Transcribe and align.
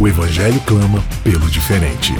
o 0.00 0.06
Evangelho 0.06 0.60
clama 0.60 1.02
pelo 1.24 1.50
diferente. 1.50 2.12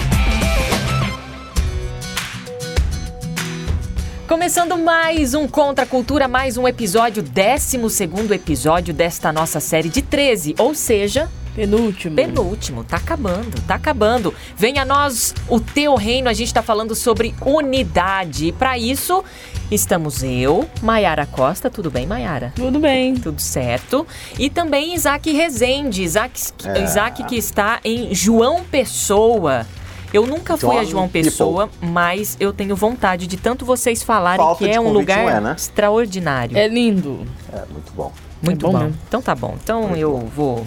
Começando 4.26 4.76
mais 4.76 5.32
um 5.32 5.46
Contra 5.46 5.84
a 5.84 5.86
Cultura, 5.86 6.26
mais 6.26 6.56
um 6.56 6.66
episódio, 6.66 7.22
12 7.22 7.88
segundo 7.88 8.34
episódio 8.34 8.92
desta 8.92 9.32
nossa 9.32 9.60
série 9.60 9.88
de 9.88 10.02
13, 10.02 10.56
ou 10.58 10.74
seja, 10.74 11.30
Penúltimo. 11.58 12.14
Penúltimo, 12.14 12.84
tá 12.84 12.98
acabando, 12.98 13.60
tá 13.66 13.74
acabando. 13.74 14.32
Venha 14.56 14.82
a 14.82 14.84
nós 14.84 15.34
o 15.48 15.58
teu 15.58 15.96
reino, 15.96 16.28
a 16.28 16.32
gente 16.32 16.54
tá 16.54 16.62
falando 16.62 16.94
sobre 16.94 17.34
unidade. 17.44 18.46
E 18.46 18.52
para 18.52 18.78
isso, 18.78 19.24
estamos 19.68 20.22
eu, 20.22 20.70
Maiara 20.80 21.26
Costa, 21.26 21.68
tudo 21.68 21.90
bem, 21.90 22.06
Maiara? 22.06 22.52
Tudo 22.54 22.78
bem. 22.78 23.16
Tudo 23.16 23.42
certo. 23.42 24.06
E 24.38 24.48
também 24.48 24.94
Isaac 24.94 25.32
Rezende, 25.32 26.04
Isaac, 26.04 26.40
é. 26.64 26.84
Isaac 26.84 27.24
que 27.24 27.34
está 27.34 27.80
em 27.84 28.14
João 28.14 28.62
Pessoa. 28.62 29.66
Eu 30.14 30.28
nunca 30.28 30.56
fui 30.56 30.70
John 30.70 30.78
a 30.78 30.84
João 30.84 31.08
Pessoa, 31.08 31.66
People. 31.66 31.88
mas 31.90 32.36
eu 32.38 32.52
tenho 32.52 32.76
vontade 32.76 33.26
de 33.26 33.36
tanto 33.36 33.64
vocês 33.64 34.00
falarem 34.00 34.38
Falta 34.44 34.64
que 34.64 34.70
é 34.70 34.80
um 34.80 34.92
lugar 34.92 35.18
é, 35.18 35.40
né? 35.40 35.54
extraordinário. 35.58 36.56
É 36.56 36.68
lindo. 36.68 37.26
É, 37.52 37.64
muito 37.72 37.92
bom. 37.92 38.12
Muito 38.40 38.64
é 38.64 38.70
bom. 38.70 38.78
bom. 38.78 38.92
Então 39.08 39.20
tá 39.20 39.34
bom. 39.34 39.56
Então 39.60 39.82
muito 39.82 39.98
eu 39.98 40.12
bom. 40.12 40.26
vou 40.26 40.66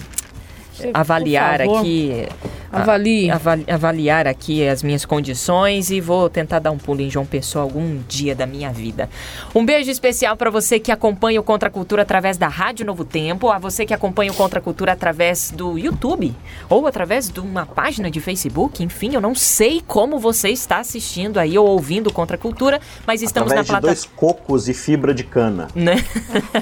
avaliar 0.93 1.61
aqui. 1.61 2.27
Avalie. 2.71 3.29
Avali, 3.29 3.65
avaliar 3.67 4.27
aqui 4.27 4.67
as 4.67 4.81
minhas 4.81 5.05
condições 5.05 5.91
e 5.91 5.99
vou 5.99 6.29
tentar 6.29 6.59
dar 6.59 6.71
um 6.71 6.77
pulo 6.77 7.01
em 7.01 7.09
João 7.09 7.25
Pessoa 7.25 7.63
algum 7.63 7.99
dia 8.07 8.33
da 8.33 8.45
minha 8.45 8.71
vida. 8.71 9.09
Um 9.53 9.65
beijo 9.65 9.91
especial 9.91 10.37
para 10.37 10.49
você 10.49 10.79
que 10.79 10.91
acompanha 10.91 11.39
o 11.39 11.43
Contra 11.43 11.67
a 11.69 11.71
Cultura 11.71 12.03
através 12.03 12.37
da 12.37 12.47
Rádio 12.47 12.85
Novo 12.85 13.03
Tempo, 13.03 13.49
a 13.49 13.59
você 13.59 13.85
que 13.85 13.93
acompanha 13.93 14.31
o 14.31 14.35
Contra 14.35 14.59
a 14.59 14.61
Cultura 14.61 14.93
através 14.93 15.51
do 15.51 15.77
YouTube 15.77 16.33
ou 16.69 16.87
através 16.87 17.29
de 17.29 17.39
uma 17.39 17.65
página 17.65 18.09
de 18.09 18.19
Facebook. 18.19 18.83
Enfim, 18.83 19.13
eu 19.13 19.21
não 19.21 19.35
sei 19.35 19.81
como 19.85 20.17
você 20.17 20.49
está 20.49 20.79
assistindo 20.79 21.39
aí 21.39 21.57
ou 21.57 21.67
ouvindo 21.67 22.07
o 22.07 22.13
Contra 22.13 22.37
a 22.37 22.39
Cultura, 22.39 22.79
mas 23.05 23.21
estamos 23.21 23.51
através 23.51 23.67
na 23.67 23.79
plataforma. 23.81 23.95
dois 23.95 24.05
cocos 24.15 24.69
e 24.69 24.73
fibra 24.73 25.13
de 25.13 25.23
cana. 25.23 25.67
Né? 25.75 25.95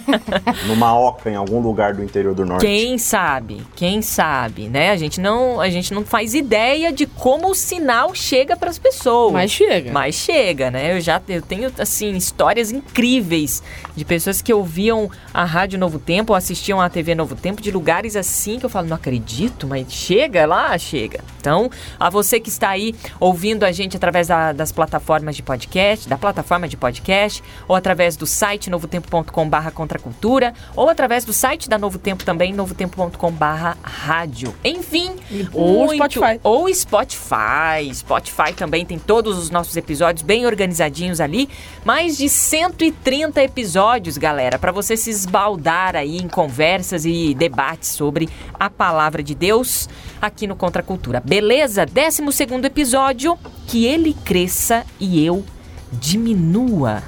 Numa 0.66 0.98
oca 0.98 1.30
em 1.30 1.36
algum 1.36 1.60
lugar 1.60 1.94
do 1.94 2.04
interior 2.04 2.34
do 2.34 2.46
norte. 2.46 2.66
Quem 2.66 2.98
sabe? 2.98 3.62
Quem 3.76 4.02
sabe, 4.02 4.68
né? 4.68 4.92
A 4.92 4.98
gente 4.98 5.22
não, 5.22 5.62
a 5.62 5.70
gente 5.70 5.94
não 5.94 5.99
faz 6.04 6.34
ideia 6.34 6.92
de 6.92 7.06
como 7.06 7.50
o 7.50 7.56
sinal 7.56 8.14
chega 8.14 8.56
para 8.56 8.70
as 8.70 8.78
pessoas. 8.78 9.34
Mas 9.34 9.52
chega. 9.52 9.92
Mas 9.92 10.16
chega, 10.16 10.72
né? 10.72 10.96
Eu 10.96 11.02
já 11.02 11.22
eu 11.28 11.42
tenho 11.42 11.72
assim 11.78 12.16
histórias 12.16 12.72
incríveis 12.72 13.62
de 13.96 14.06
pessoas 14.06 14.42
que 14.42 14.54
ouviam 14.54 15.10
a 15.34 15.44
Rádio 15.44 15.78
Novo 15.78 16.00
Tempo, 16.00 16.34
ou 16.34 16.38
assistiam 16.38 16.80
a 16.80 16.90
TV 16.90 17.14
Novo 17.14 17.36
Tempo 17.36 17.62
de 17.62 17.72
lugares 17.72 18.16
assim 18.16 18.60
que 18.60 18.66
eu 18.66 18.70
falo, 18.70 18.88
não 18.88 18.96
acredito, 18.96 19.68
mas 19.68 19.92
chega 19.92 20.46
lá, 20.46 20.78
chega. 20.78 21.24
Então, 21.40 21.70
a 22.00 22.10
você 22.10 22.40
que 22.40 22.50
está 22.50 22.70
aí 22.70 22.96
ouvindo 23.20 23.64
a 23.64 23.72
gente 23.72 23.96
através 23.96 24.28
da, 24.28 24.52
das 24.52 24.72
plataformas 24.72 25.36
de 25.36 25.44
podcast, 25.44 26.08
da 26.08 26.18
plataforma 26.18 26.68
de 26.68 26.78
podcast, 26.78 27.44
ou 27.68 27.76
através 27.76 28.16
do 28.16 28.26
site 28.26 28.70
novotempo.com/barra 28.70 29.72
contracultura, 29.72 30.54
ou 30.76 30.90
através 30.90 31.26
do 31.26 31.34
site 31.34 31.70
da 31.70 31.78
Novo 31.78 31.98
Tempo 31.98 32.24
também, 32.24 32.54
novotempo.com/barra 32.54 33.78
rádio. 33.82 34.54
Enfim, 34.64 35.12
ou 35.54 35.89
muito, 35.98 36.20
Spotify. 36.20 36.40
Ou 36.44 36.74
Spotify. 36.74 37.94
Spotify 37.94 38.54
também 38.56 38.86
tem 38.86 38.98
todos 38.98 39.38
os 39.38 39.50
nossos 39.50 39.76
episódios 39.76 40.24
bem 40.24 40.46
organizadinhos 40.46 41.20
ali. 41.20 41.50
Mais 41.84 42.18
de 42.18 42.30
130 42.30 43.42
episódios, 43.44 44.18
galera, 44.18 44.58
para 44.58 44.72
você 44.72 44.96
se 44.96 45.10
esbaldar 45.10 45.96
aí 45.96 46.18
em 46.18 46.28
conversas 46.28 47.06
e 47.06 47.34
debates 47.34 47.90
sobre 47.90 48.30
a 48.60 48.70
palavra 48.70 49.24
de 49.24 49.36
Deus 49.36 49.90
aqui 50.22 50.48
no 50.48 50.56
Contra 50.56 50.84
Cultura. 50.84 51.22
Beleza? 51.26 51.86
12 51.86 52.32
segundo 52.32 52.66
episódio, 52.66 53.38
que 53.68 53.86
ele 53.86 54.14
cresça 54.26 54.86
e 55.00 55.26
eu 55.26 55.44
diminua. 55.92 57.04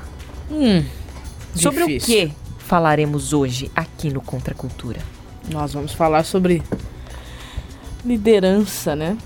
Hum, 0.50 0.84
sobre 1.56 1.86
difícil. 1.86 2.26
o 2.26 2.30
que 2.30 2.34
falaremos 2.60 3.34
hoje 3.34 3.72
aqui 3.76 4.10
no 4.10 4.22
Contra 4.22 4.54
Cultura? 4.54 5.00
Nós 5.50 5.74
vamos 5.74 5.94
falar 5.94 6.24
sobre 6.24 6.62
liderança, 8.06 8.96
né? 8.96 9.18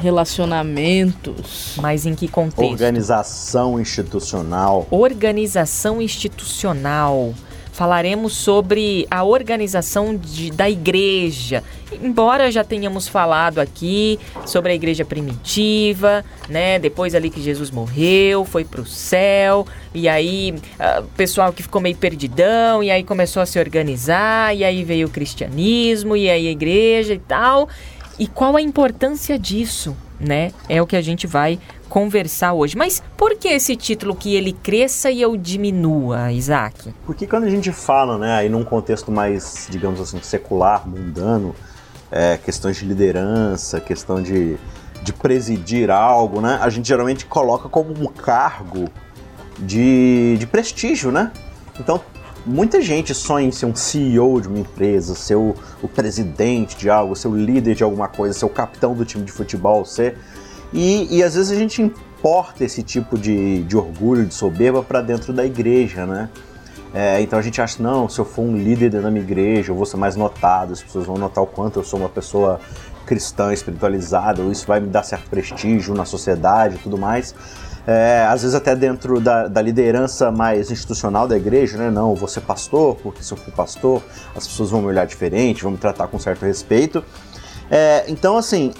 Relacionamentos. 0.00 1.76
Mas 1.80 2.06
em 2.06 2.14
que 2.14 2.28
contexto? 2.28 2.70
Organização 2.70 3.80
institucional. 3.80 4.86
Organização 4.90 6.00
institucional. 6.00 7.34
Falaremos 7.72 8.32
sobre 8.32 9.06
a 9.08 9.22
organização 9.22 10.16
de, 10.16 10.50
da 10.50 10.68
igreja. 10.68 11.62
Embora 12.02 12.50
já 12.50 12.64
tenhamos 12.64 13.06
falado 13.06 13.60
aqui 13.60 14.18
sobre 14.44 14.72
a 14.72 14.74
igreja 14.74 15.04
primitiva, 15.04 16.24
né? 16.48 16.80
Depois 16.80 17.14
ali 17.14 17.30
que 17.30 17.40
Jesus 17.40 17.70
morreu, 17.70 18.44
foi 18.44 18.64
para 18.64 18.80
o 18.80 18.86
céu, 18.86 19.64
e 19.94 20.08
aí 20.08 20.56
o 20.98 21.08
pessoal 21.16 21.52
que 21.52 21.62
ficou 21.62 21.80
meio 21.80 21.96
perdidão, 21.96 22.82
e 22.82 22.90
aí 22.90 23.04
começou 23.04 23.40
a 23.40 23.46
se 23.46 23.60
organizar, 23.60 24.56
e 24.56 24.64
aí 24.64 24.82
veio 24.82 25.06
o 25.06 25.10
cristianismo, 25.10 26.16
e 26.16 26.28
aí 26.28 26.48
a 26.48 26.50
igreja 26.50 27.14
e 27.14 27.20
tal. 27.20 27.68
E 28.18 28.26
qual 28.26 28.56
a 28.56 28.60
importância 28.60 29.38
disso, 29.38 29.96
né? 30.18 30.50
É 30.68 30.82
o 30.82 30.86
que 30.86 30.96
a 30.96 31.00
gente 31.00 31.26
vai 31.26 31.58
conversar 31.88 32.52
hoje. 32.52 32.76
Mas 32.76 33.02
por 33.16 33.36
que 33.36 33.48
esse 33.48 33.76
título 33.76 34.14
que 34.14 34.34
ele 34.34 34.52
cresça 34.52 35.10
e 35.10 35.22
eu 35.22 35.36
diminua, 35.36 36.32
Isaac? 36.32 36.92
Porque 37.06 37.26
quando 37.26 37.44
a 37.44 37.50
gente 37.50 37.72
fala, 37.72 38.18
né, 38.18 38.34
aí 38.34 38.48
num 38.48 38.64
contexto 38.64 39.10
mais, 39.10 39.66
digamos 39.70 40.00
assim, 40.00 40.20
secular, 40.20 40.86
mundano, 40.86 41.54
é, 42.10 42.36
questões 42.36 42.76
de 42.76 42.84
liderança, 42.84 43.80
questão 43.80 44.22
de, 44.22 44.56
de 45.02 45.12
presidir 45.12 45.90
algo, 45.90 46.40
né, 46.40 46.58
a 46.60 46.68
gente 46.68 46.86
geralmente 46.88 47.24
coloca 47.26 47.68
como 47.68 47.90
um 47.92 48.06
cargo 48.06 48.88
de, 49.58 50.36
de 50.38 50.46
prestígio, 50.46 51.10
né? 51.10 51.32
Então, 51.80 52.00
muita 52.48 52.80
gente 52.80 53.14
sonha 53.14 53.46
em 53.46 53.52
ser 53.52 53.66
um 53.66 53.74
CEO 53.74 54.40
de 54.40 54.48
uma 54.48 54.58
empresa, 54.58 55.14
ser 55.14 55.36
o, 55.36 55.54
o 55.82 55.88
presidente 55.88 56.76
de 56.76 56.88
algo, 56.88 57.14
ser 57.14 57.28
o 57.28 57.36
líder 57.36 57.74
de 57.74 57.84
alguma 57.84 58.08
coisa, 58.08 58.38
ser 58.38 58.46
o 58.46 58.48
capitão 58.48 58.94
do 58.94 59.04
time 59.04 59.24
de 59.24 59.32
futebol, 59.32 59.84
ser 59.84 60.16
e, 60.72 61.16
e 61.16 61.22
às 61.22 61.34
vezes 61.34 61.50
a 61.50 61.54
gente 61.54 61.80
importa 61.80 62.64
esse 62.64 62.82
tipo 62.82 63.18
de, 63.18 63.62
de 63.62 63.76
orgulho, 63.76 64.26
de 64.26 64.34
soberba 64.34 64.82
para 64.82 65.00
dentro 65.00 65.32
da 65.32 65.44
igreja, 65.44 66.06
né? 66.06 66.28
É, 66.92 67.20
então 67.20 67.38
a 67.38 67.42
gente 67.42 67.60
acha, 67.60 67.82
não, 67.82 68.08
se 68.08 68.18
eu 68.18 68.24
for 68.24 68.42
um 68.42 68.56
líder 68.56 68.90
da 68.90 69.10
minha 69.10 69.22
igreja, 69.22 69.72
eu 69.72 69.76
vou 69.76 69.84
ser 69.84 69.98
mais 69.98 70.16
notado, 70.16 70.72
as 70.72 70.82
pessoas 70.82 71.06
vão 71.06 71.18
notar 71.18 71.44
o 71.44 71.46
quanto 71.46 71.78
eu 71.78 71.84
sou 71.84 72.00
uma 72.00 72.08
pessoa 72.08 72.60
cristã, 73.04 73.52
espiritualizada, 73.52 74.42
isso 74.44 74.66
vai 74.66 74.80
me 74.80 74.88
dar 74.88 75.02
certo 75.02 75.28
prestígio 75.28 75.94
na 75.94 76.04
sociedade 76.04 76.76
e 76.76 76.78
tudo 76.78 76.96
mais. 76.96 77.34
É, 77.90 78.26
às 78.28 78.42
vezes 78.42 78.54
até 78.54 78.76
dentro 78.76 79.18
da, 79.18 79.48
da, 79.48 79.62
liderança 79.62 80.30
mais 80.30 80.70
institucional 80.70 81.26
da 81.26 81.38
igreja, 81.38 81.78
né? 81.78 81.90
Não, 81.90 82.14
vou 82.14 82.28
ser 82.28 82.42
pastor, 82.42 82.96
porque 82.96 83.22
se 83.22 83.32
eu 83.32 83.38
for 83.38 83.50
pastor, 83.50 84.02
as 84.36 84.46
pessoas 84.46 84.68
vão 84.68 84.82
me 84.82 84.88
olhar 84.88 85.06
diferente, 85.06 85.62
vão 85.62 85.72
me 85.72 85.78
tratar 85.78 86.06
com 86.06 86.18
certo 86.18 86.44
respeito. 86.44 87.02
É, 87.70 88.04
então, 88.06 88.36
assim, 88.36 88.74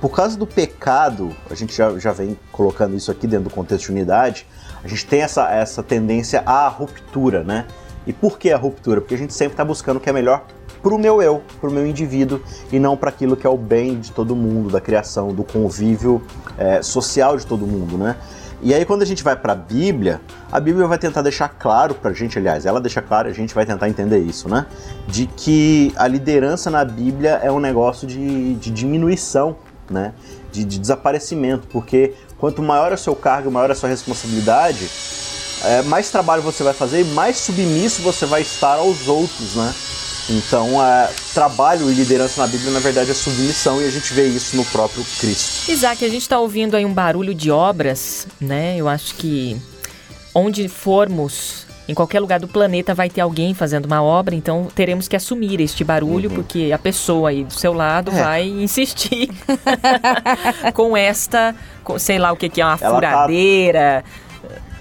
por 0.00 0.10
causa 0.10 0.38
do 0.38 0.46
pecado, 0.46 1.34
a 1.50 1.56
gente 1.56 1.76
já, 1.76 1.98
já 1.98 2.12
vem 2.12 2.38
colocando 2.52 2.94
isso 2.94 3.10
aqui 3.10 3.26
dentro 3.26 3.48
do 3.48 3.50
contexto 3.50 3.86
de 3.86 3.90
unidade, 3.90 4.46
a 4.84 4.86
gente 4.86 5.06
tem 5.06 5.22
essa, 5.22 5.50
essa 5.50 5.82
tendência 5.82 6.44
à 6.46 6.68
ruptura, 6.68 7.42
né? 7.42 7.66
E 8.06 8.12
por 8.12 8.38
que 8.38 8.52
a 8.52 8.56
ruptura? 8.56 9.00
Porque 9.00 9.16
a 9.16 9.18
gente 9.18 9.34
sempre 9.34 9.54
está 9.54 9.64
buscando 9.64 9.96
o 9.96 10.00
que 10.00 10.08
é 10.08 10.12
melhor 10.12 10.46
para 10.80 10.94
o 10.94 10.98
meu 10.98 11.20
eu, 11.20 11.42
para 11.60 11.68
o 11.68 11.72
meu 11.72 11.84
indivíduo, 11.84 12.40
e 12.70 12.78
não 12.78 12.96
para 12.96 13.08
aquilo 13.08 13.36
que 13.36 13.44
é 13.44 13.50
o 13.50 13.56
bem 13.56 13.98
de 13.98 14.12
todo 14.12 14.36
mundo, 14.36 14.70
da 14.70 14.80
criação, 14.80 15.34
do 15.34 15.42
convívio 15.42 16.22
é, 16.56 16.80
social 16.80 17.36
de 17.36 17.44
todo 17.44 17.66
mundo, 17.66 17.98
né? 17.98 18.14
E 18.62 18.72
aí 18.72 18.84
quando 18.84 19.02
a 19.02 19.04
gente 19.04 19.24
vai 19.24 19.34
para 19.34 19.52
a 19.54 19.56
Bíblia, 19.56 20.20
a 20.50 20.60
Bíblia 20.60 20.86
vai 20.86 20.96
tentar 20.96 21.20
deixar 21.22 21.48
claro 21.48 21.94
para 21.94 22.12
a 22.12 22.14
gente, 22.14 22.38
aliás, 22.38 22.64
ela 22.64 22.80
deixa 22.80 23.02
claro, 23.02 23.28
a 23.28 23.32
gente 23.32 23.52
vai 23.54 23.66
tentar 23.66 23.88
entender 23.88 24.18
isso, 24.18 24.48
né? 24.48 24.66
De 25.08 25.26
que 25.26 25.92
a 25.96 26.06
liderança 26.06 26.70
na 26.70 26.84
Bíblia 26.84 27.40
é 27.42 27.50
um 27.50 27.58
negócio 27.58 28.06
de, 28.06 28.54
de 28.54 28.70
diminuição 28.70 29.56
né? 29.90 30.14
De, 30.50 30.64
de, 30.64 30.78
desaparecimento, 30.78 31.66
porque 31.68 32.14
quanto 32.38 32.62
maior 32.62 32.90
é 32.92 32.94
o 32.94 32.98
seu 32.98 33.14
cargo, 33.14 33.50
maior 33.50 33.70
é 33.70 33.72
a 33.72 33.76
sua 33.76 33.88
responsabilidade, 33.88 34.88
é, 35.64 35.82
mais 35.82 36.10
trabalho 36.10 36.42
você 36.42 36.62
vai 36.62 36.74
fazer 36.74 37.02
e 37.02 37.04
mais 37.04 37.36
submisso 37.36 38.02
você 38.02 38.26
vai 38.26 38.42
estar 38.42 38.76
aos 38.76 39.06
outros, 39.06 39.54
né? 39.54 39.72
Então, 40.30 40.84
é, 40.84 41.10
trabalho 41.34 41.90
e 41.90 41.94
liderança 41.94 42.40
na 42.40 42.46
Bíblia, 42.46 42.70
na 42.70 42.80
verdade, 42.80 43.10
é 43.10 43.14
submissão 43.14 43.82
e 43.82 43.86
a 43.86 43.90
gente 43.90 44.12
vê 44.12 44.26
isso 44.26 44.56
no 44.56 44.64
próprio 44.66 45.04
Cristo. 45.18 45.70
Isaac, 45.70 46.04
a 46.04 46.08
gente 46.08 46.22
está 46.22 46.38
ouvindo 46.38 46.76
aí 46.76 46.84
um 46.84 46.92
barulho 46.92 47.34
de 47.34 47.50
obras, 47.50 48.26
né? 48.40 48.76
Eu 48.76 48.88
acho 48.88 49.14
que 49.16 49.60
onde 50.34 50.68
formos 50.68 51.66
em 51.88 51.94
qualquer 51.94 52.20
lugar 52.20 52.38
do 52.38 52.46
planeta 52.46 52.94
vai 52.94 53.10
ter 53.10 53.20
alguém 53.20 53.54
fazendo 53.54 53.86
uma 53.86 54.02
obra, 54.02 54.34
então 54.34 54.68
teremos 54.74 55.08
que 55.08 55.16
assumir 55.16 55.60
este 55.60 55.82
barulho, 55.82 56.30
uhum. 56.30 56.36
porque 56.36 56.70
a 56.72 56.78
pessoa 56.78 57.30
aí 57.30 57.44
do 57.44 57.52
seu 57.52 57.72
lado 57.72 58.10
é. 58.12 58.22
vai 58.22 58.46
insistir 58.62 59.30
com 60.74 60.96
esta, 60.96 61.54
com, 61.82 61.98
sei 61.98 62.18
lá 62.18 62.32
o 62.32 62.36
que, 62.36 62.48
que 62.48 62.60
é, 62.60 62.64
uma 62.64 62.78
Ela 62.80 62.80
tá 62.80 62.94
furadeira. 62.94 64.04
Tá 64.04 64.31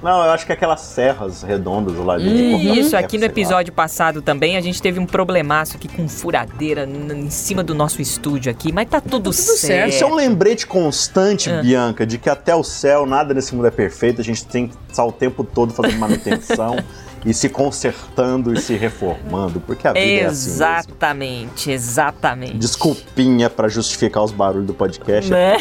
não, 0.01 0.23
eu 0.23 0.31
acho 0.31 0.45
que 0.45 0.51
é 0.51 0.55
aquelas 0.55 0.81
serras 0.81 1.43
redondas 1.43 1.95
lá 1.97 2.17
de 2.17 2.27
hum, 2.27 2.57
Isso, 2.73 2.97
aqui 2.97 3.17
no 3.17 3.25
episódio 3.25 3.71
passado 3.71 4.21
também 4.21 4.57
a 4.57 4.61
gente 4.61 4.81
teve 4.81 4.99
um 4.99 5.05
problemaço 5.05 5.77
aqui 5.77 5.87
com 5.87 6.07
furadeira 6.07 6.85
em 6.85 7.29
cima 7.29 7.63
do 7.63 7.75
nosso 7.75 8.01
estúdio 8.01 8.51
aqui, 8.51 8.71
mas 8.71 8.89
tá 8.89 8.99
tudo, 8.99 9.09
tá 9.09 9.17
tudo 9.19 9.33
certo. 9.33 9.57
certo. 9.59 9.89
Isso 9.89 10.03
é 10.03 10.07
um 10.07 10.15
lembrete 10.15 10.65
constante, 10.65 11.49
ah. 11.49 11.61
Bianca, 11.61 12.05
de 12.05 12.17
que 12.17 12.29
até 12.29 12.55
o 12.55 12.63
céu 12.63 13.05
nada 13.05 13.33
nesse 13.33 13.53
mundo 13.55 13.67
é 13.67 13.71
perfeito, 13.71 14.21
a 14.21 14.23
gente 14.23 14.45
tem 14.45 14.67
que 14.67 14.75
estar 14.89 15.05
o 15.05 15.11
tempo 15.11 15.43
todo 15.43 15.73
fazendo 15.73 15.99
manutenção. 15.99 16.77
e 17.25 17.33
se 17.33 17.49
consertando 17.49 18.53
e 18.53 18.59
se 18.59 18.75
reformando, 18.75 19.59
porque 19.59 19.87
a 19.87 19.93
vida 19.93 20.05
exatamente, 20.05 21.71
é 21.71 21.75
assim 21.75 21.91
Exatamente, 21.91 22.57
Desculpinha 22.57 23.49
para 23.49 23.67
justificar 23.67 24.23
os 24.23 24.31
barulhos 24.31 24.67
do 24.67 24.73
podcast. 24.73 25.29
Né? 25.29 25.57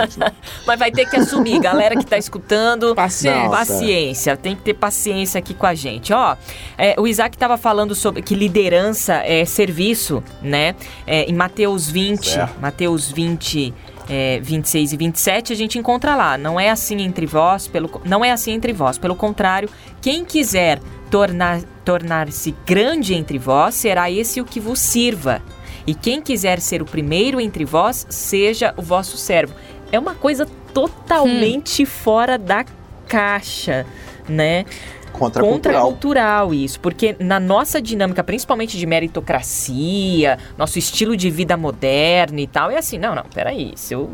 Mas 0.66 0.78
vai 0.78 0.90
ter 0.90 1.08
que 1.08 1.16
assumir, 1.16 1.58
galera 1.60 1.96
que 1.96 2.04
tá 2.04 2.18
escutando. 2.18 2.94
Paciência. 2.94 3.50
paciência, 3.50 4.36
tem 4.36 4.56
que 4.56 4.62
ter 4.62 4.74
paciência 4.74 5.38
aqui 5.38 5.54
com 5.54 5.66
a 5.66 5.74
gente. 5.74 6.12
Ó, 6.12 6.36
é, 6.76 6.94
o 6.98 7.06
Isaac 7.06 7.36
estava 7.36 7.56
falando 7.56 7.94
sobre 7.94 8.22
que 8.22 8.34
liderança 8.34 9.14
é 9.24 9.44
serviço, 9.44 10.22
né? 10.42 10.74
É, 11.06 11.24
em 11.24 11.34
Mateus 11.34 11.88
20, 11.88 12.26
certo. 12.26 12.60
Mateus 12.60 13.10
20 13.10 13.74
é, 14.08 14.40
26 14.40 14.92
e 14.92 14.96
27, 14.96 15.52
a 15.52 15.56
gente 15.56 15.78
encontra 15.78 16.14
lá. 16.14 16.38
Não 16.38 16.58
é 16.58 16.70
assim 16.70 17.00
entre 17.02 17.26
vós, 17.26 17.66
pelo, 17.66 18.00
não 18.04 18.24
é 18.24 18.30
assim 18.30 18.52
entre 18.52 18.72
vós. 18.72 18.98
Pelo 18.98 19.14
contrário, 19.14 19.68
quem 20.00 20.24
quiser 20.24 20.80
tornar, 21.10 21.62
tornar-se 21.84 22.54
grande 22.66 23.14
entre 23.14 23.38
vós, 23.38 23.74
será 23.74 24.10
esse 24.10 24.40
o 24.40 24.44
que 24.44 24.60
vos 24.60 24.78
sirva. 24.78 25.42
E 25.86 25.94
quem 25.94 26.20
quiser 26.20 26.60
ser 26.60 26.82
o 26.82 26.84
primeiro 26.84 27.40
entre 27.40 27.64
vós, 27.64 28.06
seja 28.08 28.74
o 28.76 28.82
vosso 28.82 29.16
servo. 29.16 29.54
É 29.90 29.98
uma 29.98 30.14
coisa 30.14 30.46
totalmente 30.72 31.82
hum. 31.82 31.86
fora 31.86 32.38
da 32.38 32.64
caixa, 33.08 33.84
né? 34.28 34.64
Contracultural. 35.12 35.82
Contracultural 35.82 36.54
isso, 36.54 36.80
porque 36.80 37.16
na 37.18 37.38
nossa 37.38 37.80
dinâmica, 37.80 38.22
principalmente 38.24 38.78
de 38.78 38.86
meritocracia, 38.86 40.38
nosso 40.56 40.78
estilo 40.78 41.16
de 41.16 41.30
vida 41.30 41.56
moderno 41.56 42.38
e 42.38 42.46
tal, 42.46 42.70
é 42.70 42.78
assim, 42.78 42.98
não, 42.98 43.14
não, 43.14 43.24
peraí, 43.34 43.72
se 43.76 43.94
eu... 43.94 44.10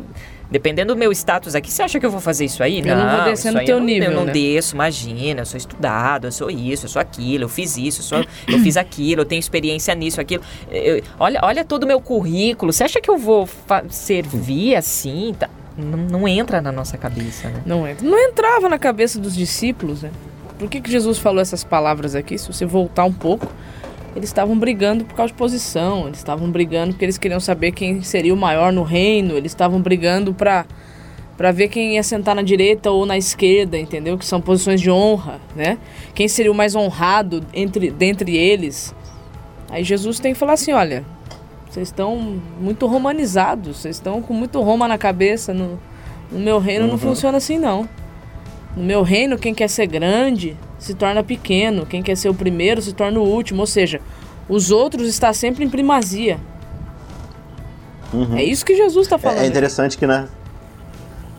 Dependendo 0.49 0.95
do 0.95 0.99
meu 0.99 1.11
status 1.11 1.57
aqui, 1.57 1.73
você 1.73 1.83
acha 1.83 1.99
que 1.99 2.07
eu 2.07 2.11
vou 2.11 2.21
fazer 2.21 2.45
isso 2.45 2.63
aí? 2.63 2.79
Eu 2.79 2.97
não, 2.97 3.05
não 3.05 3.17
vou 3.17 3.25
descer 3.25 3.51
no 3.51 3.65
teu 3.65 3.79
eu 3.79 3.83
nível, 3.83 4.13
Eu 4.13 4.17
não 4.17 4.27
né? 4.27 4.33
desço, 4.33 4.77
imagina, 4.77 5.41
eu 5.41 5.45
sou 5.47 5.59
estudado, 5.59 6.29
eu 6.29 6.31
sou 6.31 6.49
isso, 6.49 6.85
eu 6.85 6.89
sou 6.89 7.03
aquilo, 7.03 7.43
eu 7.43 7.49
fiz 7.49 7.77
isso, 7.77 8.01
eu, 8.01 8.05
sou, 8.05 8.25
eu 8.47 8.61
fiz 8.61 8.77
aquilo, 8.77 9.23
eu 9.23 9.25
tenho 9.25 9.41
experiência 9.41 9.93
nisso, 9.97 10.21
aquilo. 10.21 10.45
Eu, 10.71 11.03
olha, 11.19 11.41
olha 11.43 11.65
todo 11.65 11.83
o 11.83 11.87
meu 11.87 12.01
currículo, 12.01 12.73
você 12.73 12.85
acha 12.85 13.01
que 13.01 13.11
eu 13.11 13.19
vou 13.19 13.49
servir 13.91 14.77
assim? 14.77 15.35
Tá? 15.37 15.51
Não, 15.77 15.99
não 15.99 16.29
entra 16.29 16.61
na 16.61 16.71
nossa 16.71 16.97
cabeça, 16.97 17.49
né? 17.49 17.63
Não 17.67 17.85
entra. 17.85 18.09
Não 18.09 18.17
entrava 18.17 18.69
na 18.69 18.79
cabeça 18.79 19.19
dos 19.19 19.35
discípulos, 19.35 20.03
né? 20.03 20.13
Por 20.59 20.69
que, 20.69 20.81
que 20.81 20.91
Jesus 20.91 21.19
falou 21.19 21.41
essas 21.41 21.63
palavras 21.63 22.15
aqui? 22.15 22.39
Se 22.39 22.47
você 22.47 22.65
voltar 22.65 23.05
um 23.05 23.13
pouco, 23.13 23.47
eles 24.15 24.31
estavam 24.31 24.59
brigando 24.59 25.05
por 25.05 25.15
causa 25.15 25.33
de 25.33 25.39
posição, 25.39 26.07
eles 26.07 26.19
estavam 26.19 26.51
brigando 26.51 26.93
porque 26.93 27.05
eles 27.05 27.19
queriam 27.19 27.39
saber 27.39 27.73
quem 27.73 28.03
seria 28.03 28.33
o 28.33 28.37
maior 28.37 28.73
no 28.73 28.83
reino, 28.83 29.37
eles 29.37 29.53
estavam 29.53 29.81
brigando 29.81 30.33
para 30.33 30.65
para 31.37 31.53
ver 31.53 31.69
quem 31.69 31.97
ia 31.97 32.03
sentar 32.03 32.35
na 32.35 32.41
direita 32.41 32.91
ou 32.91 33.05
na 33.05 33.19
esquerda, 33.19 33.77
entendeu? 33.77 34.17
Que 34.17 34.25
são 34.25 34.41
posições 34.41 34.81
de 34.81 34.91
honra, 34.91 35.39
né? 35.55 35.77
Quem 36.15 36.27
seria 36.29 36.51
o 36.51 36.55
mais 36.55 36.75
honrado 36.75 37.45
entre 37.53 37.91
dentre 37.91 38.35
eles? 38.35 38.95
Aí 39.69 39.85
Jesus 39.85 40.19
tem 40.19 40.33
que 40.33 40.39
falar 40.39 40.55
assim, 40.55 40.73
olha, 40.73 41.05
vocês 41.69 41.89
estão 41.89 42.41
muito 42.59 42.87
romanizados, 42.87 43.77
vocês 43.77 43.97
estão 43.97 44.23
com 44.23 44.33
muito 44.33 44.63
Roma 44.63 44.89
na 44.89 44.97
cabeça, 44.97 45.53
no, 45.53 45.79
no 46.33 46.39
meu 46.39 46.59
reino 46.59 46.87
uhum. 46.87 46.93
não 46.93 46.99
funciona 46.99 47.37
assim 47.37 47.59
não. 47.59 47.87
No 48.77 48.85
meu 48.85 49.03
reino, 49.03 49.39
quem 49.39 49.55
quer 49.55 49.69
ser 49.69 49.87
grande 49.87 50.55
se 50.79 50.93
torna 50.93 51.25
pequeno, 51.25 51.87
quem 51.87 52.03
quer 52.03 52.15
ser 52.15 52.29
o 52.29 52.35
primeiro 52.35 52.83
se 52.83 52.93
torna 52.93 53.19
o 53.19 53.27
último, 53.27 53.61
ou 53.61 53.67
seja, 53.67 54.01
os 54.49 54.71
outros 54.71 55.09
está 55.09 55.33
sempre 55.33 55.65
em 55.65 55.71
primazia. 55.71 56.39
Uhum. 58.13 58.37
É 58.37 58.45
isso 58.45 58.65
que 58.65 58.77
Jesus 58.77 59.07
está 59.07 59.19
falando. 59.19 59.41
É, 59.41 59.47
interessante 59.47 59.97
que, 59.97 60.07
né? 60.07 60.29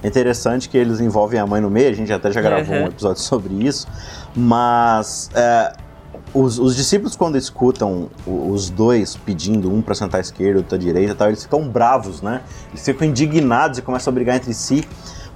É 0.03 0.07
interessante 0.07 0.67
que 0.67 0.77
eles 0.77 0.99
envolvem 0.99 1.39
a 1.39 1.45
mãe 1.45 1.61
no 1.61 1.69
meio, 1.69 1.89
a 1.89 1.93
gente 1.93 2.11
até 2.11 2.31
já 2.31 2.41
gravou 2.41 2.75
uhum. 2.75 2.83
um 2.85 2.87
episódio 2.87 3.21
sobre 3.23 3.53
isso, 3.53 3.87
mas 4.35 5.29
é, 5.35 5.73
os, 6.33 6.59
os, 6.59 6.75
discípulos, 6.75 7.15
quando 7.15 7.37
escutam 7.37 8.09
os 8.25 8.69
dois 8.69 9.15
pedindo 9.15 9.71
um 9.71 9.81
para 9.81 9.95
sentar 9.95 10.19
à 10.19 10.21
esquerda, 10.21 10.59
outro 10.59 10.75
à 10.75 10.77
direita, 10.77 11.15
tal, 11.15 11.27
eles 11.27 11.43
ficam 11.43 11.67
bravos, 11.67 12.21
né? 12.21 12.41
Eles 12.69 12.83
ficam 12.83 13.07
indignados 13.07 13.79
e 13.79 13.81
começam 13.81 14.11
a 14.11 14.13
brigar 14.13 14.35
entre 14.35 14.53
si. 14.53 14.87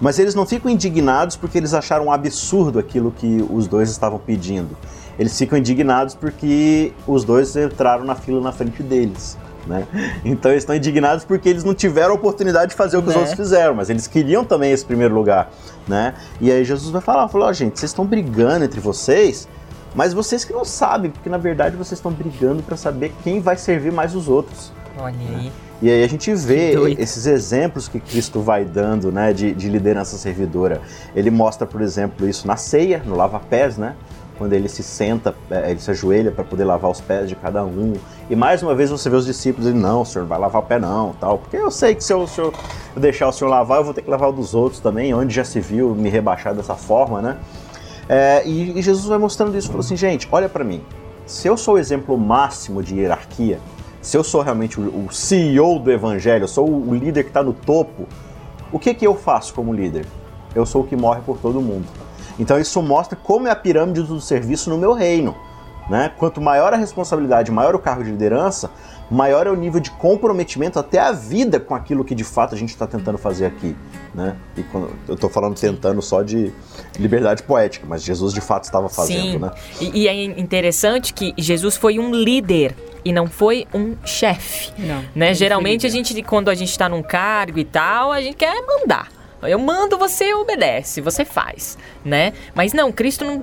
Mas 0.02 0.18
eles 0.18 0.34
não 0.34 0.48
ficam 0.48 0.70
indignados 0.70 1.38
porque 1.38 1.60
eles 1.60 1.76
acharam 1.76 2.06
um 2.06 2.12
absurdo 2.12 2.80
aquilo 2.80 3.12
que 3.12 3.46
os 3.50 3.68
dois 3.68 3.92
estavam 3.92 4.18
pedindo. 4.18 4.76
Eles 5.20 5.38
ficam 5.38 5.60
indignados 5.60 6.16
porque 6.16 6.92
os 7.06 7.24
dois 7.24 7.56
entraram 7.56 8.04
na 8.04 8.16
fila 8.16 8.42
na 8.42 8.52
frente 8.52 8.82
deles. 8.82 9.38
Né? 9.68 9.88
Então 10.26 10.50
eles 10.50 10.64
estão 10.64 10.76
indignados 10.76 11.24
porque 11.24 11.48
eles 11.48 11.64
não 11.64 11.76
tiveram 11.76 12.14
a 12.14 12.16
oportunidade 12.16 12.72
de 12.72 12.76
fazer 12.76 12.98
o 12.98 13.02
que 13.02 13.10
né? 13.10 13.14
os 13.14 13.18
outros 13.18 13.36
fizeram, 13.36 13.76
mas 13.76 13.92
eles 13.92 14.08
queriam 14.08 14.44
também 14.44 14.72
esse 14.72 14.84
primeiro 14.84 15.14
lugar, 15.14 15.52
né? 15.88 16.16
E 16.40 16.52
aí 16.52 16.66
Jesus 16.66 16.90
vai 16.90 17.02
falar, 17.02 17.28
falou, 17.28 17.48
oh, 17.48 17.54
gente, 17.54 17.80
vocês 17.80 17.92
estão 17.92 18.04
brigando 18.04 18.66
entre 18.66 18.80
vocês, 18.80 19.48
mas 19.94 20.14
vocês 20.14 20.44
que 20.44 20.52
não 20.52 20.66
sabem, 20.66 21.12
porque 21.12 21.30
na 21.30 21.38
verdade 21.38 21.76
vocês 21.76 22.00
estão 22.00 22.12
brigando 22.12 22.64
para 22.64 22.76
saber 22.76 23.14
quem 23.24 23.40
vai 23.40 23.56
servir 23.56 23.92
mais 23.92 24.16
os 24.16 24.28
outros. 24.28 24.72
Olha 24.98 25.16
aí. 25.16 25.52
E 25.82 25.90
aí 25.90 26.04
a 26.04 26.08
gente 26.08 26.32
vê 26.36 26.74
esses 27.00 27.26
exemplos 27.26 27.88
que 27.88 28.00
Cristo 28.00 28.40
vai 28.40 28.64
dando, 28.64 29.12
né, 29.12 29.34
de, 29.34 29.52
de 29.52 29.68
liderança 29.68 30.16
servidora. 30.16 30.80
Ele 31.16 31.32
mostra, 31.32 31.66
por 31.66 31.82
exemplo, 31.82 32.28
isso 32.30 32.46
na 32.46 32.56
ceia, 32.56 33.02
no 33.04 33.16
lava-pés, 33.16 33.78
né? 33.78 33.96
Quando 34.38 34.54
ele 34.54 34.70
se 34.70 34.84
senta, 34.84 35.36
é, 35.50 35.72
ele 35.72 35.80
se 35.80 35.90
ajoelha 35.90 36.32
para 36.32 36.44
poder 36.44 36.66
lavar 36.66 36.90
os 36.90 37.02
pés 37.02 37.28
de 37.28 37.36
cada 37.36 37.64
um. 37.64 37.94
E 38.30 38.36
mais 38.36 38.62
uma 38.62 38.76
vez 38.76 38.90
você 38.90 39.10
vê 39.10 39.16
os 39.16 39.26
discípulos 39.26 39.68
dizendo, 39.68 39.82
não, 39.82 40.02
o 40.02 40.06
senhor 40.06 40.24
não 40.24 40.30
vai 40.30 40.40
lavar 40.40 40.62
o 40.62 40.66
pé 40.66 40.80
não, 40.80 41.14
tal. 41.20 41.40
Porque 41.40 41.58
eu 41.58 41.72
sei 41.72 41.96
que 41.96 42.04
se 42.04 42.14
eu, 42.14 42.28
se 42.28 42.40
eu 42.40 42.54
deixar 42.96 43.28
o 43.28 43.32
senhor 43.32 43.50
lavar, 43.50 43.80
eu 43.80 43.84
vou 43.84 43.94
ter 43.94 44.04
que 44.04 44.10
lavar 44.10 44.30
o 44.30 44.32
dos 44.32 44.54
outros 44.54 44.80
também, 44.80 45.14
onde 45.14 45.34
já 45.34 45.44
se 45.44 45.60
viu 45.60 45.96
me 45.96 46.10
rebaixar 46.10 46.54
dessa 46.56 46.76
forma, 46.76 47.22
né? 47.22 47.38
É, 48.08 48.44
e, 48.46 48.78
e 48.78 48.82
Jesus 48.82 49.06
vai 49.06 49.18
mostrando 49.18 49.58
isso, 49.58 49.68
falou 49.68 49.82
assim, 49.82 49.96
gente, 49.96 50.28
olha 50.32 50.50
para 50.50 50.64
mim. 50.64 50.84
Se 51.26 51.48
eu 51.48 51.56
sou 51.56 51.76
o 51.76 51.78
exemplo 51.78 52.18
máximo 52.18 52.84
de 52.84 52.96
hierarquia, 52.96 53.60
se 54.02 54.18
eu 54.18 54.24
sou 54.24 54.42
realmente 54.42 54.80
o, 54.80 55.08
CEO 55.12 55.78
do 55.78 55.92
evangelho, 55.92 56.44
eu 56.44 56.48
sou 56.48 56.68
o 56.68 56.94
líder 56.94 57.24
que 57.24 57.30
está 57.30 57.44
no 57.44 57.54
topo, 57.54 58.08
o 58.72 58.80
que, 58.80 58.94
que 58.94 59.06
eu 59.06 59.16
faço 59.16 59.54
como 59.54 59.72
líder? 59.72 60.06
Eu 60.56 60.66
sou 60.66 60.82
o 60.82 60.88
que 60.88 60.96
morre 60.96 61.22
por 61.22 61.38
todo 61.38 61.62
mundo. 61.62 61.86
Então 62.40 62.60
isso 62.60 62.82
mostra 62.82 63.18
como 63.22 63.48
é 63.48 63.52
a 63.52 63.56
pirâmide 63.56 64.02
do 64.02 64.20
serviço 64.20 64.70
no 64.70 64.78
meu 64.78 64.94
reino. 64.94 65.36
Né? 65.90 66.12
Quanto 66.18 66.42
maior 66.42 66.74
a 66.74 66.78
responsabilidade, 66.78 67.52
maior 67.52 67.76
o 67.76 67.80
cargo 67.80 68.04
de 68.04 68.12
liderança, 68.12 68.72
maior 69.12 69.46
é 69.46 69.50
o 69.50 69.56
nível 69.56 69.80
de 69.80 69.92
comprometimento 69.92 70.80
até 70.80 71.00
a 71.00 71.12
vida 71.12 71.60
com 71.60 71.76
aquilo 71.76 72.04
que 72.04 72.16
de 72.16 72.24
fato 72.24 72.56
a 72.56 72.58
gente 72.58 72.70
está 72.70 72.88
tentando 72.88 73.18
fazer 73.18 73.46
aqui. 73.46 73.76
Né? 74.16 74.36
E 74.58 74.64
quando, 74.64 74.90
eu 75.08 75.16
estou 75.16 75.30
falando 75.30 75.60
tentando 75.60 76.02
só 76.02 76.22
de 76.22 76.52
liberdade 76.98 77.44
poética, 77.44 77.86
mas 77.88 78.04
Jesus 78.04 78.34
de 78.34 78.42
fato 78.42 78.64
estava 78.64 78.90
fazendo. 78.90 79.34
Sim. 79.34 79.38
Né? 79.38 79.52
E, 79.80 80.02
e 80.04 80.08
é 80.08 80.24
interessante 80.24 81.14
que 81.14 81.34
Jesus 81.38 81.76
foi 81.76 82.00
um 82.00 82.14
líder 82.14 82.76
e 83.04 83.12
não 83.12 83.28
foi 83.28 83.68
um 83.74 83.96
chefe. 84.06 84.72
Né? 85.16 85.34
Geralmente 85.34 85.86
a 85.86 85.90
gente, 85.90 86.22
quando 86.24 86.50
a 86.50 86.56
gente 86.56 86.70
está 86.70 86.88
num 86.88 87.04
cargo 87.04 87.60
e 87.60 87.66
tal, 87.66 88.12
a 88.12 88.22
gente 88.22 88.36
quer 88.36 88.56
mandar. 88.66 89.10
Eu 89.44 89.58
mando, 89.58 89.98
você 89.98 90.34
obedece, 90.36 91.02
você 91.02 91.26
faz, 91.26 91.76
né? 92.06 92.32
Mas 92.54 92.74
não, 92.74 92.92
Cristo 92.92 93.26
não, 93.26 93.42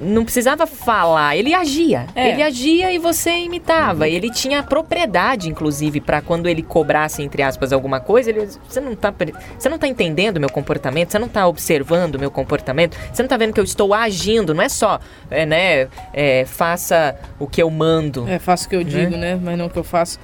não 0.00 0.24
precisava 0.24 0.66
falar, 0.66 1.36
ele 1.36 1.54
agia. 1.54 2.06
É. 2.14 2.30
Ele 2.30 2.42
agia 2.42 2.92
e 2.92 2.98
você 2.98 3.30
imitava. 3.30 4.04
Uhum. 4.04 4.10
Ele 4.10 4.30
tinha 4.30 4.62
propriedade, 4.62 5.48
inclusive, 5.48 6.00
para 6.00 6.20
quando 6.20 6.48
ele 6.48 6.62
cobrasse, 6.62 7.22
entre 7.22 7.42
aspas, 7.42 7.72
alguma 7.72 8.00
coisa, 8.00 8.30
ele, 8.30 8.48
você 8.68 8.80
não 8.80 8.94
tá, 8.94 9.12
você 9.58 9.68
não 9.68 9.78
tá 9.78 9.86
entendendo 9.86 10.36
o 10.36 10.40
meu 10.40 10.50
comportamento, 10.50 11.12
você 11.12 11.18
não 11.18 11.28
tá 11.28 11.46
observando 11.46 12.16
o 12.16 12.18
meu 12.18 12.30
comportamento, 12.30 12.96
você 13.12 13.22
não 13.22 13.28
tá 13.28 13.36
vendo 13.36 13.52
que 13.52 13.60
eu 13.60 13.64
estou 13.64 13.94
agindo, 13.94 14.54
não 14.54 14.62
é 14.62 14.68
só, 14.68 15.00
é, 15.30 15.46
né, 15.46 15.88
é, 16.12 16.44
faça 16.44 17.16
o 17.38 17.46
que 17.46 17.62
eu 17.62 17.70
mando. 17.70 18.28
É, 18.28 18.38
faça 18.38 18.66
o 18.66 18.68
que 18.68 18.76
eu 18.76 18.84
né? 18.84 18.90
digo, 18.90 19.16
né, 19.16 19.38
mas 19.40 19.58
não 19.58 19.66
o 19.66 19.70
que 19.70 19.78
eu 19.78 19.84
faço. 19.84 20.18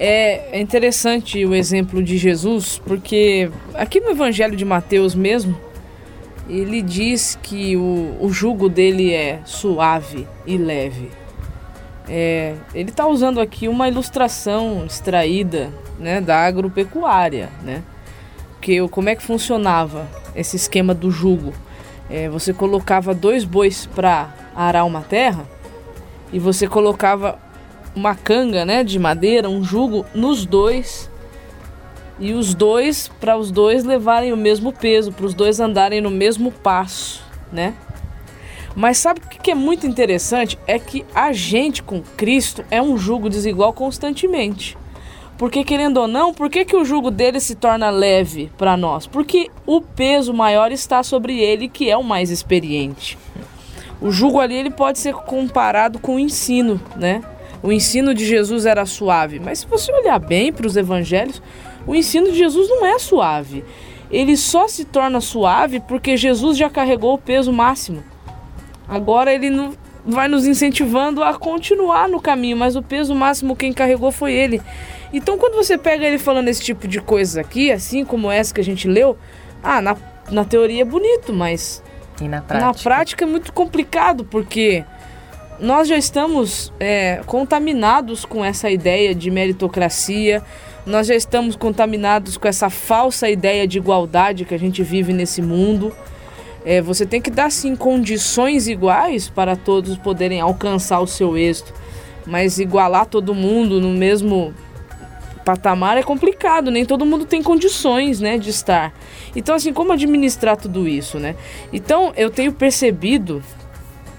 É 0.00 0.60
interessante 0.60 1.44
o 1.44 1.54
exemplo 1.54 2.00
de 2.00 2.16
Jesus, 2.16 2.80
porque 2.86 3.50
aqui 3.74 3.98
no 3.98 4.10
Evangelho 4.10 4.54
de 4.54 4.64
Mateus 4.64 5.12
mesmo, 5.12 5.58
ele 6.48 6.80
diz 6.80 7.38
que 7.42 7.76
o, 7.76 8.16
o 8.20 8.30
jugo 8.30 8.68
dele 8.68 9.12
é 9.12 9.40
suave 9.44 10.26
e 10.46 10.56
leve. 10.56 11.10
É, 12.08 12.54
ele 12.74 12.88
está 12.88 13.06
usando 13.06 13.38
aqui 13.38 13.68
uma 13.68 13.86
ilustração 13.86 14.84
extraída 14.86 15.70
né, 15.98 16.20
da 16.20 16.38
agropecuária, 16.38 17.50
né? 17.62 17.82
Que 18.60 18.86
como 18.88 19.10
é 19.10 19.14
que 19.14 19.22
funcionava 19.22 20.08
esse 20.34 20.56
esquema 20.56 20.94
do 20.94 21.10
jugo? 21.10 21.52
É, 22.08 22.28
você 22.28 22.54
colocava 22.54 23.12
dois 23.12 23.44
bois 23.44 23.84
para 23.84 24.34
arar 24.56 24.86
uma 24.86 25.02
terra 25.02 25.44
e 26.32 26.38
você 26.38 26.66
colocava 26.66 27.38
uma 27.94 28.14
canga, 28.14 28.64
né, 28.64 28.82
de 28.82 28.98
madeira, 28.98 29.48
um 29.48 29.62
jugo 29.62 30.06
nos 30.14 30.46
dois 30.46 31.10
e 32.18 32.32
os 32.32 32.54
dois 32.54 33.08
para 33.20 33.36
os 33.36 33.50
dois 33.50 33.84
levarem 33.84 34.32
o 34.32 34.36
mesmo 34.36 34.72
peso, 34.72 35.12
para 35.12 35.26
os 35.26 35.34
dois 35.34 35.60
andarem 35.60 36.00
no 36.00 36.10
mesmo 36.10 36.50
passo, 36.50 37.22
né? 37.52 37.74
Mas 38.74 38.98
sabe 38.98 39.20
o 39.20 39.28
que 39.28 39.50
é 39.50 39.54
muito 39.54 39.86
interessante? 39.86 40.58
É 40.66 40.78
que 40.78 41.04
a 41.14 41.32
gente 41.32 41.82
com 41.82 42.02
Cristo 42.16 42.64
é 42.70 42.80
um 42.80 42.96
jugo 42.96 43.28
desigual 43.28 43.72
constantemente. 43.72 44.76
Porque, 45.36 45.62
querendo 45.62 45.98
ou 45.98 46.08
não, 46.08 46.34
por 46.34 46.50
que, 46.50 46.64
que 46.64 46.76
o 46.76 46.84
jugo 46.84 47.10
dele 47.10 47.38
se 47.38 47.54
torna 47.54 47.90
leve 47.90 48.50
para 48.58 48.76
nós? 48.76 49.06
Porque 49.06 49.48
o 49.64 49.80
peso 49.80 50.34
maior 50.34 50.72
está 50.72 51.02
sobre 51.02 51.38
ele, 51.38 51.68
que 51.68 51.88
é 51.88 51.96
o 51.96 52.02
mais 52.02 52.28
experiente. 52.28 53.16
O 54.00 54.10
jugo 54.10 54.40
ali 54.40 54.54
ele 54.54 54.70
pode 54.70 54.98
ser 54.98 55.14
comparado 55.14 55.98
com 56.00 56.16
o 56.16 56.18
ensino, 56.18 56.80
né? 56.96 57.22
O 57.62 57.72
ensino 57.72 58.14
de 58.14 58.24
Jesus 58.24 58.66
era 58.66 58.86
suave, 58.86 59.40
mas 59.40 59.60
se 59.60 59.66
você 59.66 59.92
olhar 59.92 60.18
bem 60.18 60.52
para 60.52 60.66
os 60.66 60.76
evangelhos, 60.76 61.42
o 61.86 61.94
ensino 61.94 62.30
de 62.30 62.38
Jesus 62.38 62.68
não 62.68 62.84
é 62.84 62.98
suave. 62.98 63.64
Ele 64.10 64.36
só 64.36 64.66
se 64.66 64.84
torna 64.84 65.20
suave 65.20 65.80
porque 65.80 66.16
Jesus 66.16 66.56
já 66.56 66.70
carregou 66.70 67.14
o 67.14 67.18
peso 67.18 67.52
máximo. 67.52 68.02
Agora 68.88 69.32
ele 69.32 69.50
não 69.50 69.74
vai 70.04 70.28
nos 70.28 70.46
incentivando 70.46 71.22
a 71.22 71.34
continuar 71.34 72.08
no 72.08 72.20
caminho, 72.20 72.56
mas 72.56 72.76
o 72.76 72.82
peso 72.82 73.14
máximo 73.14 73.54
quem 73.54 73.72
carregou 73.72 74.10
foi 74.10 74.32
ele. 74.32 74.62
Então 75.12 75.36
quando 75.36 75.54
você 75.54 75.76
pega 75.76 76.06
ele 76.06 76.18
falando 76.18 76.48
esse 76.48 76.62
tipo 76.62 76.88
de 76.88 77.00
coisas 77.00 77.36
aqui, 77.36 77.70
assim 77.70 78.04
como 78.04 78.30
essa 78.30 78.54
que 78.54 78.60
a 78.60 78.64
gente 78.64 78.88
leu, 78.88 79.18
ah, 79.62 79.82
na, 79.82 79.96
na 80.30 80.44
teoria 80.44 80.82
é 80.82 80.84
bonito, 80.84 81.32
mas 81.32 81.82
na 82.20 82.40
prática? 82.40 82.66
na 82.66 82.74
prática 82.74 83.24
é 83.24 83.28
muito 83.28 83.52
complicado, 83.52 84.24
porque 84.24 84.84
nós 85.60 85.88
já 85.88 85.96
estamos 85.96 86.72
é, 86.78 87.20
contaminados 87.26 88.24
com 88.24 88.44
essa 88.44 88.70
ideia 88.70 89.14
de 89.14 89.30
meritocracia, 89.30 90.42
nós 90.88 91.06
já 91.06 91.14
estamos 91.14 91.54
contaminados 91.54 92.36
com 92.36 92.48
essa 92.48 92.70
falsa 92.70 93.28
ideia 93.28 93.66
de 93.68 93.78
igualdade 93.78 94.44
que 94.44 94.54
a 94.54 94.58
gente 94.58 94.82
vive 94.82 95.12
nesse 95.12 95.42
mundo. 95.42 95.94
É, 96.64 96.80
você 96.80 97.06
tem 97.06 97.20
que 97.20 97.30
dar 97.30 97.52
sim 97.52 97.76
condições 97.76 98.66
iguais 98.66 99.28
para 99.28 99.54
todos 99.54 99.96
poderem 99.98 100.40
alcançar 100.40 101.00
o 101.00 101.06
seu 101.06 101.36
êxito, 101.36 101.72
mas 102.26 102.58
igualar 102.58 103.06
todo 103.06 103.34
mundo 103.34 103.80
no 103.80 103.90
mesmo 103.90 104.54
patamar 105.44 105.96
é 105.96 106.02
complicado, 106.02 106.70
nem 106.70 106.84
todo 106.84 107.06
mundo 107.06 107.24
tem 107.24 107.42
condições, 107.42 108.20
né, 108.20 108.36
de 108.36 108.50
estar. 108.50 108.92
Então 109.36 109.54
assim, 109.54 109.72
como 109.72 109.92
administrar 109.92 110.56
tudo 110.56 110.88
isso, 110.88 111.18
né? 111.18 111.36
Então 111.72 112.12
eu 112.16 112.28
tenho 112.28 112.52
percebido 112.52 113.42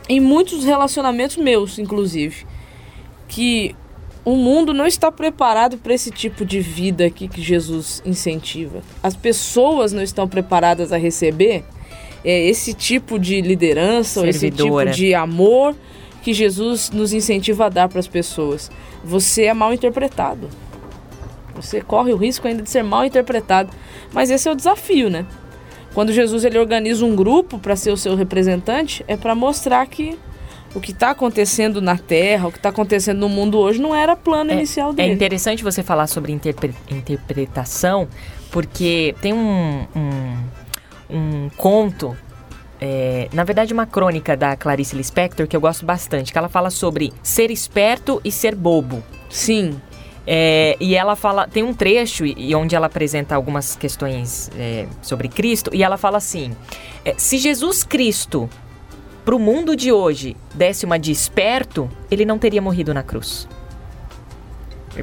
em 0.07 0.19
muitos 0.19 0.63
relacionamentos 0.65 1.37
meus, 1.37 1.77
inclusive, 1.77 2.47
que 3.27 3.75
o 4.31 4.35
mundo 4.35 4.73
não 4.75 4.85
está 4.85 5.11
preparado 5.11 5.77
para 5.77 5.91
esse 5.91 6.11
tipo 6.11 6.45
de 6.45 6.59
vida 6.59 7.05
aqui 7.05 7.27
que 7.27 7.41
Jesus 7.41 7.99
incentiva. 8.05 8.81
As 9.01 9.15
pessoas 9.15 9.91
não 9.91 10.03
estão 10.03 10.27
preparadas 10.27 10.91
a 10.93 10.97
receber 10.97 11.63
é, 12.23 12.47
esse 12.47 12.75
tipo 12.75 13.17
de 13.17 13.41
liderança, 13.41 14.27
esse 14.27 14.51
tipo 14.51 14.85
de 14.85 15.15
amor 15.15 15.75
que 16.21 16.31
Jesus 16.31 16.91
nos 16.91 17.11
incentiva 17.11 17.65
a 17.65 17.69
dar 17.69 17.89
para 17.89 17.99
as 17.99 18.07
pessoas. 18.07 18.69
Você 19.03 19.45
é 19.45 19.53
mal 19.53 19.73
interpretado. 19.73 20.47
Você 21.55 21.81
corre 21.81 22.13
o 22.13 22.17
risco 22.17 22.47
ainda 22.47 22.61
de 22.61 22.69
ser 22.69 22.83
mal 22.83 23.05
interpretado. 23.05 23.71
Mas 24.13 24.29
esse 24.29 24.47
é 24.47 24.51
o 24.51 24.55
desafio, 24.55 25.09
né? 25.09 25.25
Quando 25.93 26.13
Jesus 26.13 26.45
ele 26.45 26.59
organiza 26.59 27.03
um 27.03 27.15
grupo 27.15 27.57
para 27.57 27.75
ser 27.75 27.91
o 27.91 27.97
seu 27.97 28.15
representante, 28.15 29.03
é 29.07 29.17
para 29.17 29.33
mostrar 29.33 29.85
que 29.87 30.19
o 30.73 30.79
que 30.79 30.91
está 30.91 31.11
acontecendo 31.11 31.81
na 31.81 31.97
Terra, 31.97 32.47
o 32.47 32.51
que 32.51 32.57
está 32.57 32.69
acontecendo 32.69 33.19
no 33.19 33.29
mundo 33.29 33.57
hoje, 33.57 33.81
não 33.81 33.95
era 33.95 34.15
plano 34.15 34.51
é, 34.51 34.55
inicial 34.55 34.93
dele. 34.93 35.09
É 35.09 35.13
interessante 35.13 35.63
você 35.63 35.83
falar 35.83 36.07
sobre 36.07 36.31
interpre 36.31 36.73
interpretação, 36.89 38.07
porque 38.51 39.15
tem 39.21 39.33
um, 39.33 39.87
um, 39.95 40.37
um 41.09 41.49
conto 41.57 42.15
é, 42.81 43.27
na 43.33 43.43
verdade, 43.43 43.73
uma 43.73 43.85
crônica 43.85 44.37
da 44.37 44.55
Clarice 44.55 44.95
Lispector 44.95 45.47
que 45.47 45.55
eu 45.55 45.59
gosto 45.59 45.85
bastante, 45.85 46.31
que 46.31 46.37
ela 46.37 46.47
fala 46.47 46.69
sobre 46.69 47.11
ser 47.21 47.51
esperto 47.51 48.21
e 48.23 48.31
ser 48.31 48.55
bobo. 48.55 49.03
Sim. 49.29 49.79
É, 50.25 50.77
e 50.79 50.95
ela 50.95 51.15
fala, 51.15 51.47
tem 51.47 51.63
um 51.63 51.73
trecho 51.73 52.25
e 52.25 52.53
onde 52.53 52.75
ela 52.75 52.85
apresenta 52.85 53.35
algumas 53.35 53.75
questões 53.75 54.51
é, 54.55 54.85
sobre 55.01 55.27
Cristo 55.27 55.71
e 55.73 55.83
ela 55.83 55.97
fala 55.97 56.17
assim: 56.17 56.55
é, 57.03 57.15
se 57.17 57.37
Jesus 57.37 57.83
Cristo 57.83 58.49
para 59.29 59.35
o 59.35 59.39
mundo 59.39 59.75
de 59.75 59.91
hoje 59.91 60.35
desse 60.55 60.87
uma 60.87 60.97
de 60.97 61.11
esperto, 61.11 61.87
ele 62.09 62.25
não 62.25 62.39
teria 62.39 62.59
morrido 62.59 62.95
na 62.95 63.03
cruz. 63.03 63.47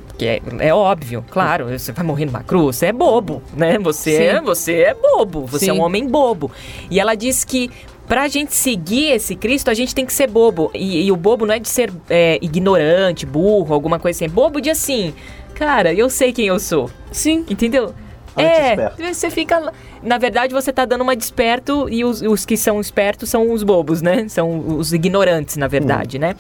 Porque 0.04 0.26
é, 0.26 0.42
é, 0.59 0.75
óbvio, 0.75 1.25
claro, 1.30 1.66
você 1.66 1.92
vai 1.92 2.04
morrer 2.04 2.25
numa 2.25 2.42
cruz, 2.42 2.75
você 2.75 2.87
é 2.87 2.92
bobo, 2.92 3.40
né? 3.56 3.78
Você, 3.78 4.14
é, 4.16 4.40
você 4.40 4.80
é 4.83 4.95
bobo, 4.95 5.47
você 5.47 5.66
Sim. 5.66 5.71
é 5.71 5.75
um 5.75 5.80
homem 5.80 6.09
bobo. 6.09 6.50
E 6.90 6.99
ela 6.99 7.14
diz 7.14 7.45
que 7.45 7.71
pra 8.09 8.26
gente 8.26 8.52
seguir 8.52 9.12
esse 9.12 9.37
Cristo, 9.37 9.71
a 9.71 9.75
gente 9.75 9.95
tem 9.95 10.04
que 10.04 10.12
ser 10.12 10.28
bobo. 10.28 10.73
E, 10.75 11.06
e 11.06 11.12
o 11.12 11.16
bobo 11.16 11.47
não 11.47 11.54
é 11.54 11.61
de 11.61 11.68
ser 11.68 11.92
é, 12.11 12.37
ignorante, 12.42 13.25
burro, 13.25 13.73
alguma 13.73 14.00
coisa 14.00 14.16
assim. 14.16 14.25
É 14.25 14.28
bobo 14.28 14.61
de 14.61 14.71
assim, 14.71 15.14
cara, 15.54 15.95
eu 15.95 16.11
sei 16.11 16.33
quem 16.33 16.49
eu 16.49 16.59
sou. 16.59 16.90
Sim. 17.12 17.47
Entendeu? 17.49 17.95
É, 18.36 18.92
você 19.12 19.30
fica. 19.30 19.72
Na 20.02 20.18
verdade, 20.18 20.52
você 20.52 20.72
tá 20.72 20.84
dando 20.84 21.00
uma 21.00 21.16
desperto 21.16 21.88
e 21.88 22.04
os, 22.04 22.20
os 22.20 22.44
que 22.44 22.56
são 22.56 22.80
espertos 22.80 23.30
são 23.30 23.50
os 23.50 23.62
bobos, 23.62 24.02
né? 24.02 24.28
São 24.28 24.76
os 24.76 24.92
ignorantes, 24.92 25.56
na 25.56 25.68
verdade, 25.68 26.18
hum. 26.18 26.20
né? 26.20 26.36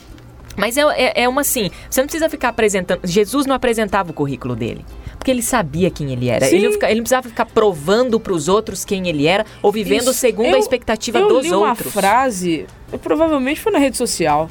Mas 0.56 0.76
é, 0.76 0.82
é, 0.96 1.22
é, 1.22 1.28
uma 1.28 1.42
assim, 1.42 1.70
você 1.88 2.00
não 2.00 2.06
precisa 2.06 2.28
ficar 2.28 2.48
apresentando. 2.48 3.00
Jesus 3.04 3.46
não 3.46 3.54
apresentava 3.54 4.10
o 4.10 4.14
currículo 4.14 4.56
dele. 4.56 4.84
Porque 5.18 5.30
ele 5.30 5.42
sabia 5.42 5.90
quem 5.90 6.12
ele 6.12 6.28
era. 6.28 6.46
Ele 6.46 6.66
não, 6.66 6.72
fica, 6.72 6.86
ele 6.86 6.96
não, 6.96 7.02
precisava 7.02 7.28
ficar 7.28 7.46
provando 7.46 8.18
para 8.18 8.32
os 8.32 8.48
outros 8.48 8.84
quem 8.84 9.08
ele 9.08 9.26
era 9.26 9.44
ou 9.60 9.70
vivendo 9.70 10.02
Isso, 10.02 10.14
segundo 10.14 10.48
eu, 10.48 10.56
a 10.56 10.58
expectativa 10.58 11.18
eu 11.18 11.28
dos 11.28 11.44
li 11.44 11.52
outros. 11.52 11.86
uma 11.86 11.92
frase, 11.92 12.66
provavelmente 13.02 13.60
foi 13.60 13.72
na 13.72 13.78
rede 13.78 13.96
social, 13.96 14.48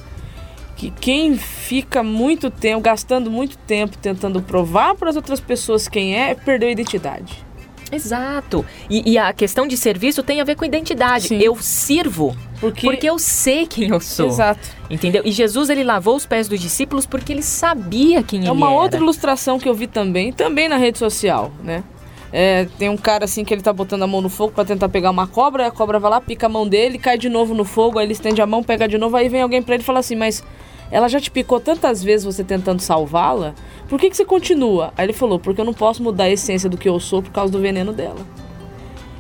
que 0.76 0.92
quem 0.92 1.38
fica 1.38 2.04
muito 2.04 2.50
tempo, 2.50 2.82
gastando 2.82 3.32
muito 3.32 3.58
tempo 3.60 3.98
tentando 3.98 4.42
provar 4.42 4.96
para 4.96 5.10
as 5.10 5.16
outras 5.16 5.40
pessoas 5.40 5.88
quem 5.88 6.20
é, 6.20 6.36
perdeu 6.36 6.70
a 6.70 6.72
identidade. 6.72 7.46
Exato. 7.92 8.66
E, 8.90 9.12
e, 9.12 9.18
a 9.18 9.32
questão 9.32 9.68
de 9.68 9.78
serviço 9.78 10.24
tem 10.24 10.42
a 10.42 10.44
ver 10.44 10.56
com 10.56 10.66
identidade. 10.66 11.28
Sim. 11.28 11.40
Eu 11.40 11.56
sirvo 11.56 12.36
porque... 12.60 12.82
porque 12.82 13.08
eu 13.08 13.20
sei 13.20 13.68
quem 13.68 13.90
eu 13.90 14.00
sou. 14.00 14.28
Exato. 14.28 14.68
Entendeu? 14.90 15.22
E 15.24 15.32
Jesus 15.32 15.70
ele 15.70 15.84
lavou 15.84 16.16
os 16.16 16.26
pés 16.26 16.48
dos 16.48 16.60
discípulos 16.60 17.06
porque 17.06 17.32
ele 17.32 17.44
sabia 17.44 18.24
quem 18.24 18.40
é 18.40 18.42
ele 18.44 18.50
era. 18.50 18.56
É 18.56 18.58
uma 18.58 18.72
outra 18.72 19.00
ilustração 19.00 19.60
que 19.60 19.70
eu 19.70 19.74
vi 19.74 19.88
também, 19.88 20.34
também 20.34 20.68
na 20.68 20.78
rede 20.78 20.98
social, 20.98 21.52
né? 21.64 21.84
É, 22.34 22.68
tem 22.78 22.90
um 22.90 22.98
cara 22.98 23.24
assim 23.24 23.46
que 23.46 23.54
ele 23.54 23.62
tá 23.62 23.72
botando 23.72 24.04
a 24.04 24.08
mão 24.08 24.20
no 24.20 24.30
fogo 24.30 24.52
para 24.52 24.66
tentar 24.66 24.90
pegar 24.90 25.10
uma 25.10 25.26
cobra, 25.26 25.68
a 25.68 25.72
cobra 25.72 26.00
vai 26.00 26.12
lá, 26.12 26.20
pica 26.20 26.48
a 26.48 26.50
mão 26.50 26.68
dele, 26.68 26.98
cai 26.98 27.18
de 27.18 27.30
novo 27.30 27.54
no 27.54 27.64
fogo, 27.64 27.98
aí 27.98 28.06
ele 28.06 28.12
estende 28.12 28.42
a 28.42 28.46
mão, 28.46 28.62
pega 28.62 28.88
de 28.88 28.98
novo, 28.98 29.16
aí 29.16 29.30
vem 29.30 29.42
alguém 29.42 29.62
para 29.62 29.76
ele 29.76 29.84
e 29.84 29.86
fala 29.86 30.00
assim: 30.00 30.16
Mas 30.16 30.44
ela 30.92 31.08
já 31.08 31.20
te 31.20 31.32
picou 31.32 31.60
tantas 31.60 32.04
vezes 32.04 32.26
você 32.26 32.44
tentando 32.44 32.80
salvá-la, 32.80 33.54
por 33.88 34.00
que, 34.00 34.10
que 34.10 34.18
você 34.18 34.26
continua? 34.26 34.94
Aí 34.98 35.06
ele 35.06 35.14
falou: 35.14 35.40
Porque 35.40 35.60
eu 35.60 35.66
não 35.66 35.74
posso 35.74 36.02
mudar 36.02 36.26
a 36.26 36.30
essência 36.30 36.70
do 36.70 36.78
que 36.78 36.88
eu 36.88 37.00
sou 37.00 37.22
por 37.22 37.32
causa 37.32 37.52
do 37.52 37.60
veneno 37.60 37.92
dela. 37.94 38.26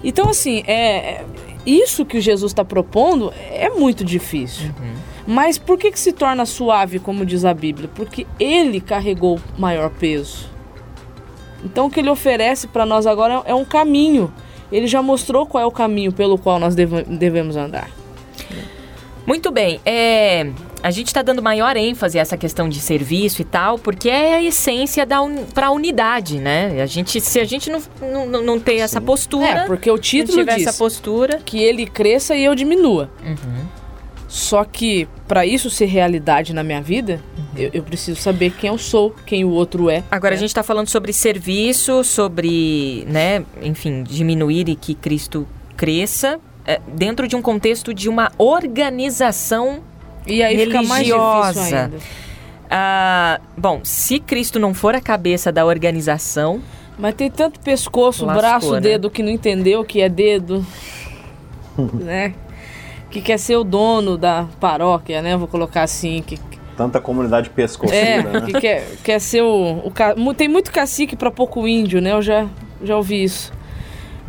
Então, 0.03 0.29
assim, 0.29 0.63
é, 0.67 0.75
é 0.75 1.25
isso 1.65 2.05
que 2.05 2.17
o 2.17 2.21
Jesus 2.21 2.51
está 2.51 2.63
propondo 2.63 3.33
é 3.51 3.69
muito 3.69 4.03
difícil. 4.03 4.67
Uhum. 4.79 4.93
Mas 5.27 5.57
por 5.57 5.77
que, 5.77 5.91
que 5.91 5.99
se 5.99 6.11
torna 6.11 6.45
suave, 6.45 6.99
como 6.99 7.25
diz 7.25 7.43
a 7.43 7.53
Bíblia? 7.53 7.89
Porque 7.93 8.27
ele 8.39 8.79
carregou 8.79 9.39
maior 9.57 9.89
peso. 9.89 10.47
Então, 11.63 11.87
o 11.87 11.89
que 11.89 11.99
ele 11.99 12.09
oferece 12.09 12.67
para 12.67 12.85
nós 12.85 13.07
agora 13.07 13.41
é 13.45 13.55
um 13.55 13.65
caminho. 13.65 14.31
Ele 14.71 14.85
já 14.85 15.01
mostrou 15.01 15.47
qual 15.47 15.63
é 15.63 15.65
o 15.65 15.71
caminho 15.71 16.11
pelo 16.11 16.37
qual 16.37 16.59
nós 16.59 16.75
devemos 16.75 17.55
andar. 17.55 17.89
Muito 19.25 19.51
bem. 19.51 19.79
É, 19.83 20.51
a 20.85 20.91
gente 20.91 21.07
está 21.07 21.23
dando 21.23 21.41
maior 21.41 21.75
ênfase 21.75 22.19
a 22.19 22.21
essa 22.21 22.37
questão 22.37 22.69
de 22.69 22.79
serviço 22.79 23.41
e 23.41 23.45
tal, 23.45 23.79
porque 23.79 24.07
é 24.07 24.35
a 24.35 24.43
essência 24.43 25.03
da 25.03 25.19
un... 25.19 25.45
para 25.45 25.67
a 25.67 25.71
unidade, 25.71 26.37
né? 26.37 26.79
A 26.79 26.85
gente, 26.85 27.19
se 27.19 27.39
a 27.39 27.43
gente 27.43 27.71
não, 27.71 27.81
não, 28.27 28.43
não 28.43 28.59
ter 28.59 28.73
Sim. 28.73 28.81
essa 28.81 29.01
postura. 29.01 29.47
É, 29.47 29.65
porque 29.65 29.89
o 29.89 29.97
título 29.97 30.45
diz 30.45 30.67
essa 30.67 30.77
postura 30.77 31.41
que 31.43 31.57
ele 31.57 31.87
cresça 31.87 32.35
e 32.35 32.45
eu 32.45 32.53
diminua. 32.53 33.09
Uhum. 33.25 33.65
Só 34.27 34.63
que 34.63 35.07
para 35.27 35.43
isso 35.43 35.71
ser 35.71 35.85
realidade 35.85 36.53
na 36.53 36.61
minha 36.61 36.83
vida, 36.83 37.19
uhum. 37.35 37.43
eu, 37.57 37.71
eu, 37.73 37.81
preciso 37.81 38.21
saber 38.21 38.51
quem 38.51 38.67
eu 38.67 38.77
sou, 38.77 39.15
quem 39.25 39.43
o 39.43 39.49
outro 39.49 39.89
é. 39.89 40.03
Agora 40.11 40.35
é. 40.35 40.37
a 40.37 40.39
gente 40.39 40.49
está 40.49 40.61
falando 40.61 40.87
sobre 40.87 41.11
serviço, 41.11 42.03
sobre, 42.03 43.07
né, 43.07 43.43
enfim, 43.59 44.03
diminuir 44.03 44.69
e 44.69 44.75
que 44.75 44.93
Cristo 44.93 45.47
cresça 45.75 46.39
é, 46.63 46.79
dentro 46.87 47.27
de 47.27 47.35
um 47.35 47.41
contexto 47.41 47.91
de 47.91 48.07
uma 48.07 48.31
organização 48.37 49.81
e 50.27 50.41
aí 50.43 50.55
religiosa. 50.55 50.79
Fica 50.79 50.87
mais 50.87 51.05
difícil 51.53 51.77
ainda. 51.77 51.97
Ah, 52.69 53.39
bom, 53.57 53.81
se 53.83 54.19
Cristo 54.19 54.59
não 54.59 54.73
for 54.73 54.95
a 54.95 55.01
cabeça 55.01 55.51
da 55.51 55.65
organização, 55.65 56.61
Mas 56.97 57.13
tem 57.13 57.29
tanto 57.29 57.59
pescoço, 57.59 58.25
Lascou, 58.25 58.41
braço, 58.41 58.71
né? 58.73 58.79
dedo 58.81 59.09
que 59.09 59.21
não 59.21 59.29
entendeu 59.29 59.83
que 59.83 60.01
é 60.01 60.09
dedo, 60.09 60.65
né? 61.93 62.33
Que 63.09 63.21
quer 63.21 63.37
ser 63.37 63.55
o 63.55 63.63
dono 63.63 64.17
da 64.17 64.47
paróquia, 64.59 65.21
né? 65.21 65.37
Vou 65.37 65.47
colocar 65.47 65.83
assim, 65.83 66.21
que 66.25 66.39
Tanta 66.75 66.99
comunidade 66.99 67.49
pescoceira, 67.51 68.05
É, 68.05 68.21
né? 68.23 68.41
que 68.41 68.59
quer, 68.59 68.85
quer 69.01 69.19
ser 69.19 69.41
o, 69.43 69.79
o 69.85 69.91
ca- 69.91 70.13
Tem 70.35 70.49
muito 70.49 70.73
cacique 70.73 71.15
pra 71.15 71.31
pouco 71.31 71.65
índio, 71.65 72.01
né? 72.01 72.11
Eu 72.11 72.21
já, 72.21 72.47
já 72.83 72.97
ouvi 72.97 73.23
isso. 73.23 73.53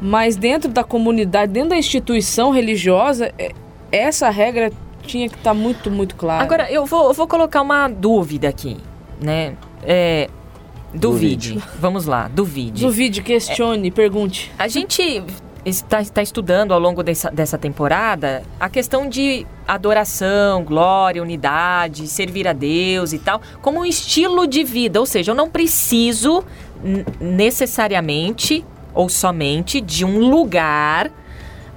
Mas 0.01 0.37
dentro 0.37 0.71
da 0.71 0.85
comunidade, 0.85 1.51
dentro 1.53 1.71
da 1.71 1.77
instituição 1.77 2.51
religiosa, 2.53 3.33
é- 3.37 3.51
essa 3.91 4.31
regra 4.31 4.71
tinha 5.07 5.29
que 5.29 5.37
estar 5.37 5.55
muito, 5.55 5.91
muito 5.91 6.15
clara. 6.17 6.43
Agora, 6.43 6.71
eu 6.71 6.85
vou, 6.85 7.09
eu 7.09 7.15
vou 7.15 7.27
colocar 7.27 7.63
uma 7.63 7.89
dúvida 7.89 8.49
aqui, 8.49 8.77
né? 9.21 9.57
É, 9.83 10.29
duvide. 10.93 11.63
Vamos 11.79 12.07
lá, 12.07 12.29
duvide. 12.29 12.83
Duvide, 12.83 13.23
questione, 13.23 13.91
pergunte. 13.91 14.53
A 14.59 14.69
gente 14.69 15.23
está, 15.65 16.01
está 16.01 16.23
estudando 16.23 16.73
ao 16.73 16.79
longo 16.79 17.03
dessa, 17.03 17.31
dessa 17.31 17.59
temporada 17.59 18.43
a 18.59 18.69
questão 18.69 19.09
de 19.09 19.47
adoração, 19.67 20.63
glória, 20.63 21.23
unidade, 21.23 22.07
servir 22.07 22.47
a 22.47 22.53
Deus 22.53 23.13
e 23.13 23.19
tal, 23.19 23.41
como 23.61 23.81
um 23.81 23.85
estilo 23.85 24.47
de 24.47 24.63
vida. 24.63 25.01
Ou 25.01 25.07
seja, 25.07 25.33
eu 25.33 25.35
não 25.35 25.51
preciso 25.51 26.45
necessariamente 27.21 28.65
ou 28.95 29.09
somente 29.09 29.81
de 29.81 30.05
um 30.05 30.19
lugar 30.31 31.11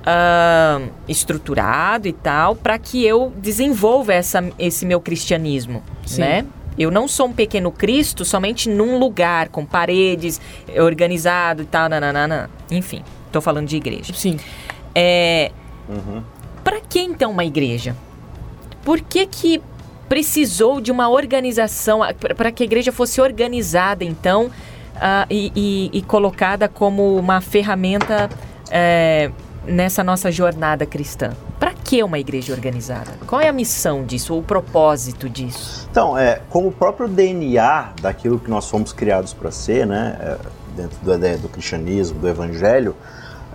ahn, 0.06 0.89
estruturado 1.08 2.08
e 2.08 2.13
tal 2.13 2.56
para 2.56 2.77
que 2.77 3.06
eu 3.06 3.32
desenvolva 3.38 4.13
essa, 4.13 4.44
esse 4.58 4.86
meu 4.86 5.00
cristianismo, 5.01 5.84
Sim. 6.06 6.22
né? 6.22 6.46
Eu 6.77 6.89
não 6.91 7.08
sou 7.10 7.27
um 7.27 7.34
pequeno 7.34 7.72
Cristo 7.72 8.24
somente 8.24 8.70
num 8.70 8.98
lugar 8.98 9.50
com 9.50 9.65
paredes 9.65 10.39
eh, 10.68 10.82
organizado 10.82 11.63
e 11.63 11.65
tal, 11.65 11.89
nananana. 11.89 12.50
Enfim, 12.72 13.03
tô 13.34 13.41
falando 13.41 13.68
de 13.68 13.75
igreja. 13.75 14.13
Sim. 14.13 14.38
É, 14.96 15.51
Uhum. 15.89 16.22
para 16.63 16.79
que 16.79 17.00
então 17.00 17.32
uma 17.32 17.44
igreja? 17.44 17.96
Por 18.86 19.01
que 19.01 19.25
que 19.25 19.62
precisou 20.08 20.79
de 20.79 20.91
uma 20.91 21.10
organização 21.10 22.00
para 22.38 22.51
que 22.51 22.63
a 22.63 22.65
igreja 22.65 22.91
fosse 22.91 23.20
organizada 23.20 24.03
então 24.06 24.50
ah, 24.96 25.25
e, 25.29 25.51
e- 25.56 25.89
e 25.98 26.01
colocada 26.01 26.68
como 26.70 27.15
uma 27.18 27.41
ferramenta 27.41 28.29
é, 28.72 29.29
nessa 29.69 30.03
nossa 30.03 30.31
jornada 30.31 30.85
cristã? 30.85 31.31
Para 31.59 31.73
que 31.73 32.03
uma 32.03 32.19
igreja 32.19 32.53
organizada? 32.53 33.11
Qual 33.27 33.39
é 33.39 33.47
a 33.47 33.53
missão 33.53 34.03
disso, 34.03 34.33
ou 34.33 34.39
o 34.39 34.43
propósito 34.43 35.29
disso? 35.29 35.88
Então, 35.91 36.17
é, 36.17 36.41
como 36.49 36.69
o 36.69 36.71
próprio 36.71 37.07
DNA 37.07 37.93
daquilo 38.01 38.39
que 38.39 38.49
nós 38.49 38.69
fomos 38.69 38.91
criados 38.91 39.33
para 39.33 39.51
ser, 39.51 39.85
né, 39.85 40.17
é, 40.19 40.38
dentro 40.75 40.97
da 41.05 41.15
ideia 41.15 41.38
do 41.38 41.47
cristianismo, 41.47 42.19
do 42.19 42.27
evangelho, 42.27 42.95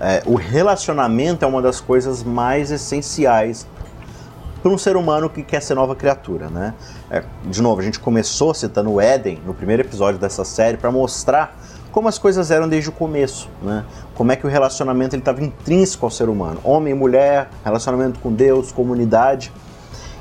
é, 0.00 0.22
o 0.26 0.34
relacionamento 0.34 1.44
é 1.44 1.48
uma 1.48 1.62
das 1.62 1.80
coisas 1.80 2.22
mais 2.22 2.70
essenciais 2.70 3.66
para 4.62 4.72
um 4.72 4.78
ser 4.78 4.96
humano 4.96 5.28
que 5.28 5.42
quer 5.42 5.60
ser 5.60 5.74
nova 5.74 5.94
criatura, 5.94 6.48
né? 6.48 6.74
É, 7.10 7.22
de 7.44 7.60
novo, 7.60 7.82
a 7.82 7.84
gente 7.84 8.00
começou 8.00 8.54
citando 8.54 8.90
o 8.90 9.00
Éden 9.00 9.40
no 9.44 9.52
primeiro 9.52 9.82
episódio 9.82 10.18
dessa 10.18 10.42
série 10.42 10.78
para 10.78 10.90
mostrar 10.90 11.54
como 11.94 12.08
as 12.08 12.18
coisas 12.18 12.50
eram 12.50 12.68
desde 12.68 12.88
o 12.88 12.92
começo, 12.92 13.48
né? 13.62 13.84
Como 14.16 14.32
é 14.32 14.36
que 14.36 14.44
o 14.44 14.50
relacionamento 14.50 15.14
estava 15.14 15.44
intrínseco 15.44 16.04
ao 16.04 16.10
ser 16.10 16.28
humano, 16.28 16.58
homem 16.64 16.92
e 16.92 16.96
mulher, 16.96 17.48
relacionamento 17.64 18.18
com 18.18 18.32
Deus, 18.32 18.72
comunidade. 18.72 19.52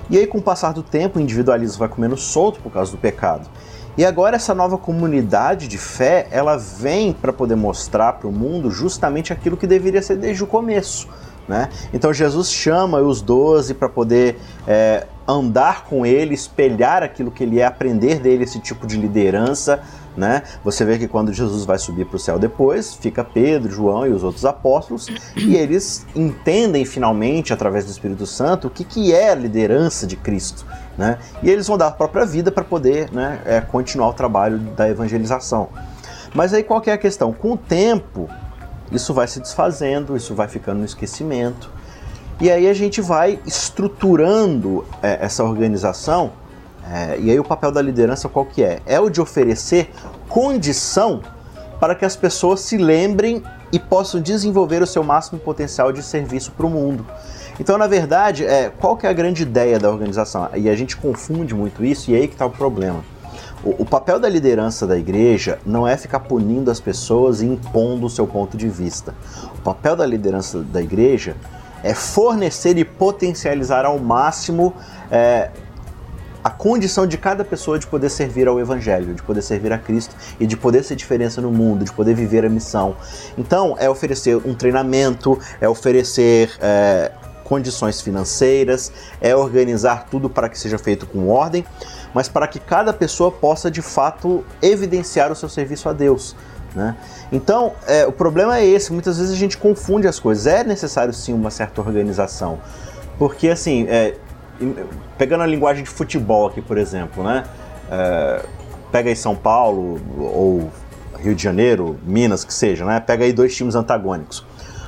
E 0.07 0.15
aí, 0.15 0.27
com 0.27 0.37
o 0.37 0.41
passar 0.41 0.71
do 0.71 0.83
tempo, 0.83 1.17
o 1.17 1.21
individualismo 1.21 1.79
vai 1.79 1.89
comendo 1.89 2.15
solto 2.15 2.59
por 2.59 2.71
causa 2.71 2.91
do 2.91 2.97
pecado. 2.99 3.49
E 3.97 4.05
agora 4.05 4.35
essa 4.35 4.53
nova 4.53 4.77
comunidade 4.77 5.67
de 5.67 5.79
fé, 5.79 6.27
ela 6.29 6.57
vem 6.57 7.11
para 7.11 7.33
poder 7.33 7.55
mostrar 7.55 8.13
para 8.13 8.27
o 8.27 8.31
mundo 8.31 8.69
justamente 8.69 9.33
aquilo 9.33 9.57
que 9.57 9.65
deveria 9.65 10.01
ser 10.03 10.17
desde 10.17 10.43
o 10.43 10.47
começo. 10.47 11.07
Né? 11.47 11.69
Então 11.91 12.13
Jesus 12.13 12.51
chama 12.51 12.99
os 12.99 13.19
doze 13.19 13.73
para 13.73 13.89
poder 13.89 14.39
é, 14.67 15.07
andar 15.27 15.85
com 15.85 16.05
ele, 16.05 16.33
espelhar 16.33 17.03
aquilo 17.03 17.31
que 17.31 17.43
ele 17.43 17.59
é, 17.59 17.65
aprender 17.65 18.19
dele 18.19 18.43
esse 18.43 18.59
tipo 18.59 18.85
de 18.85 18.97
liderança. 18.97 19.81
Né? 20.15 20.43
Você 20.63 20.85
vê 20.85 20.99
que 20.99 21.07
quando 21.07 21.33
Jesus 21.33 21.65
vai 21.65 21.79
subir 21.79 22.05
para 22.05 22.17
o 22.17 22.19
céu 22.19 22.37
depois, 22.37 22.93
fica 22.93 23.23
Pedro, 23.23 23.71
João 23.71 24.05
e 24.05 24.11
os 24.11 24.23
outros 24.23 24.45
apóstolos, 24.45 25.07
e 25.35 25.55
eles 25.55 26.05
entendem 26.15 26.85
finalmente, 26.85 27.51
através 27.51 27.85
do 27.85 27.91
Espírito 27.91 28.27
Santo, 28.27 28.67
o 28.67 28.69
que, 28.69 28.83
que 28.83 29.13
é 29.13 29.31
a 29.31 29.35
liderança 29.35 30.05
de 30.05 30.15
Cristo. 30.15 30.65
Né? 30.97 31.17
E 31.41 31.49
eles 31.49 31.67
vão 31.67 31.77
dar 31.77 31.87
a 31.87 31.91
própria 31.91 32.25
vida 32.25 32.51
para 32.51 32.63
poder 32.63 33.11
né, 33.11 33.41
é, 33.45 33.61
continuar 33.61 34.09
o 34.09 34.13
trabalho 34.13 34.59
da 34.59 34.87
evangelização. 34.87 35.69
Mas 36.33 36.53
aí 36.53 36.63
qual 36.63 36.81
é 36.85 36.91
a 36.91 36.97
questão? 36.97 37.33
Com 37.33 37.53
o 37.53 37.57
tempo, 37.57 38.29
isso 38.91 39.13
vai 39.13 39.27
se 39.27 39.39
desfazendo, 39.39 40.15
isso 40.15 40.35
vai 40.35 40.47
ficando 40.47 40.79
no 40.79 40.85
esquecimento. 40.85 41.71
E 42.41 42.51
aí 42.51 42.67
a 42.67 42.73
gente 42.73 43.01
vai 43.01 43.39
estruturando 43.45 44.85
é, 45.01 45.19
essa 45.21 45.43
organização. 45.43 46.31
é, 46.91 47.17
e 47.19 47.31
aí 47.31 47.39
o 47.39 47.43
papel 47.43 47.71
da 47.71 47.81
liderança 47.81 48.27
qual 48.27 48.45
que 48.45 48.63
é? 48.63 48.81
É 48.85 48.99
o 48.99 49.09
de 49.09 49.21
oferecer 49.21 49.91
condição 50.27 51.21
para 51.79 51.95
que 51.95 52.05
as 52.05 52.15
pessoas 52.15 52.61
se 52.61 52.77
lembrem 52.77 53.43
e 53.71 53.79
possam 53.79 54.21
desenvolver 54.21 54.81
o 54.81 54.87
seu 54.87 55.03
máximo 55.03 55.39
potencial 55.39 55.91
de 55.91 56.01
serviço 56.01 56.51
para 56.51 56.65
o 56.65 56.69
mundo. 56.69 57.05
Então, 57.59 57.77
na 57.77 57.87
verdade, 57.87 58.45
é, 58.45 58.69
qual 58.69 58.97
que 58.97 59.05
é 59.05 59.09
a 59.09 59.13
grande 59.13 59.43
ideia 59.43 59.77
da 59.77 59.89
organização? 59.89 60.49
E 60.55 60.69
a 60.69 60.75
gente 60.75 60.97
confunde 60.97 61.53
muito 61.53 61.83
isso 61.83 62.09
e 62.09 62.15
é 62.15 62.17
aí 62.17 62.27
que 62.27 62.33
está 62.33 62.45
o 62.45 62.49
problema. 62.49 63.03
O, 63.63 63.83
o 63.83 63.85
papel 63.85 64.19
da 64.19 64.27
liderança 64.27 64.87
da 64.87 64.97
igreja 64.97 65.59
não 65.65 65.87
é 65.87 65.95
ficar 65.95 66.21
punindo 66.21 66.71
as 66.71 66.79
pessoas 66.79 67.41
e 67.41 67.45
impondo 67.45 68.05
o 68.05 68.09
seu 68.09 68.25
ponto 68.25 68.57
de 68.57 68.67
vista. 68.69 69.13
O 69.57 69.61
papel 69.61 69.95
da 69.95 70.05
liderança 70.05 70.59
da 70.61 70.81
igreja 70.81 71.35
é 71.83 71.93
fornecer 71.93 72.77
e 72.77 72.85
potencializar 72.85 73.85
ao 73.85 73.99
máximo 73.99 74.73
é, 75.11 75.51
a 76.43 76.49
condição 76.49 77.07
de 77.07 77.17
cada 77.17 77.45
pessoa 77.45 77.79
de 77.79 77.87
poder 77.87 78.09
servir 78.09 78.47
ao 78.47 78.59
Evangelho, 78.59 79.13
de 79.13 79.23
poder 79.23 79.41
servir 79.41 79.71
a 79.71 79.77
Cristo 79.77 80.15
e 80.39 80.45
de 80.45 80.57
poder 80.57 80.83
ser 80.83 80.95
diferença 80.95 81.39
no 81.39 81.51
mundo, 81.51 81.85
de 81.85 81.91
poder 81.91 82.13
viver 82.13 82.45
a 82.45 82.49
missão. 82.49 82.97
Então, 83.37 83.75
é 83.79 83.89
oferecer 83.89 84.35
um 84.37 84.53
treinamento, 84.53 85.39
é 85.61 85.69
oferecer 85.69 86.51
é, 86.59 87.11
condições 87.43 88.01
financeiras, 88.01 88.91
é 89.21 89.35
organizar 89.35 90.07
tudo 90.09 90.29
para 90.29 90.49
que 90.49 90.59
seja 90.59 90.77
feito 90.77 91.05
com 91.05 91.29
ordem, 91.29 91.63
mas 92.13 92.27
para 92.27 92.47
que 92.47 92.59
cada 92.59 92.91
pessoa 92.91 93.31
possa 93.31 93.71
de 93.71 93.81
fato 93.81 94.43
evidenciar 94.61 95.31
o 95.31 95.35
seu 95.35 95.47
serviço 95.47 95.87
a 95.87 95.93
Deus. 95.93 96.35
Né? 96.75 96.95
Então, 97.31 97.73
é, 97.87 98.05
o 98.05 98.11
problema 98.11 98.57
é 98.57 98.65
esse: 98.65 98.91
muitas 98.91 99.17
vezes 99.17 99.33
a 99.33 99.37
gente 99.37 99.57
confunde 99.57 100.07
as 100.07 100.19
coisas. 100.19 100.47
É 100.47 100.63
necessário 100.63 101.13
sim 101.13 101.33
uma 101.33 101.51
certa 101.51 101.81
organização, 101.81 102.59
porque 103.17 103.49
assim, 103.49 103.85
é, 103.87 104.15
pegando 105.17 105.43
a 105.43 105.47
linguagem 105.47 105.83
de 105.83 105.89
futebol 105.89 106.47
aqui, 106.47 106.61
por 106.61 106.77
exemplo, 106.77 107.23
né? 107.23 107.43
É, 107.91 108.45
pega 108.91 109.09
aí 109.09 109.15
São 109.15 109.35
Paulo 109.35 109.99
ou 110.17 110.71
Rio 111.19 111.35
de 111.35 111.43
Janeiro, 111.43 111.97
Minas, 112.03 112.43
que 112.43 112.53
seja, 112.53 112.85
né? 112.85 112.99
Pega 112.99 113.23
aí 113.23 113.33
dois 113.33 113.55
times 113.55 113.75
antagônicos. 113.75 114.45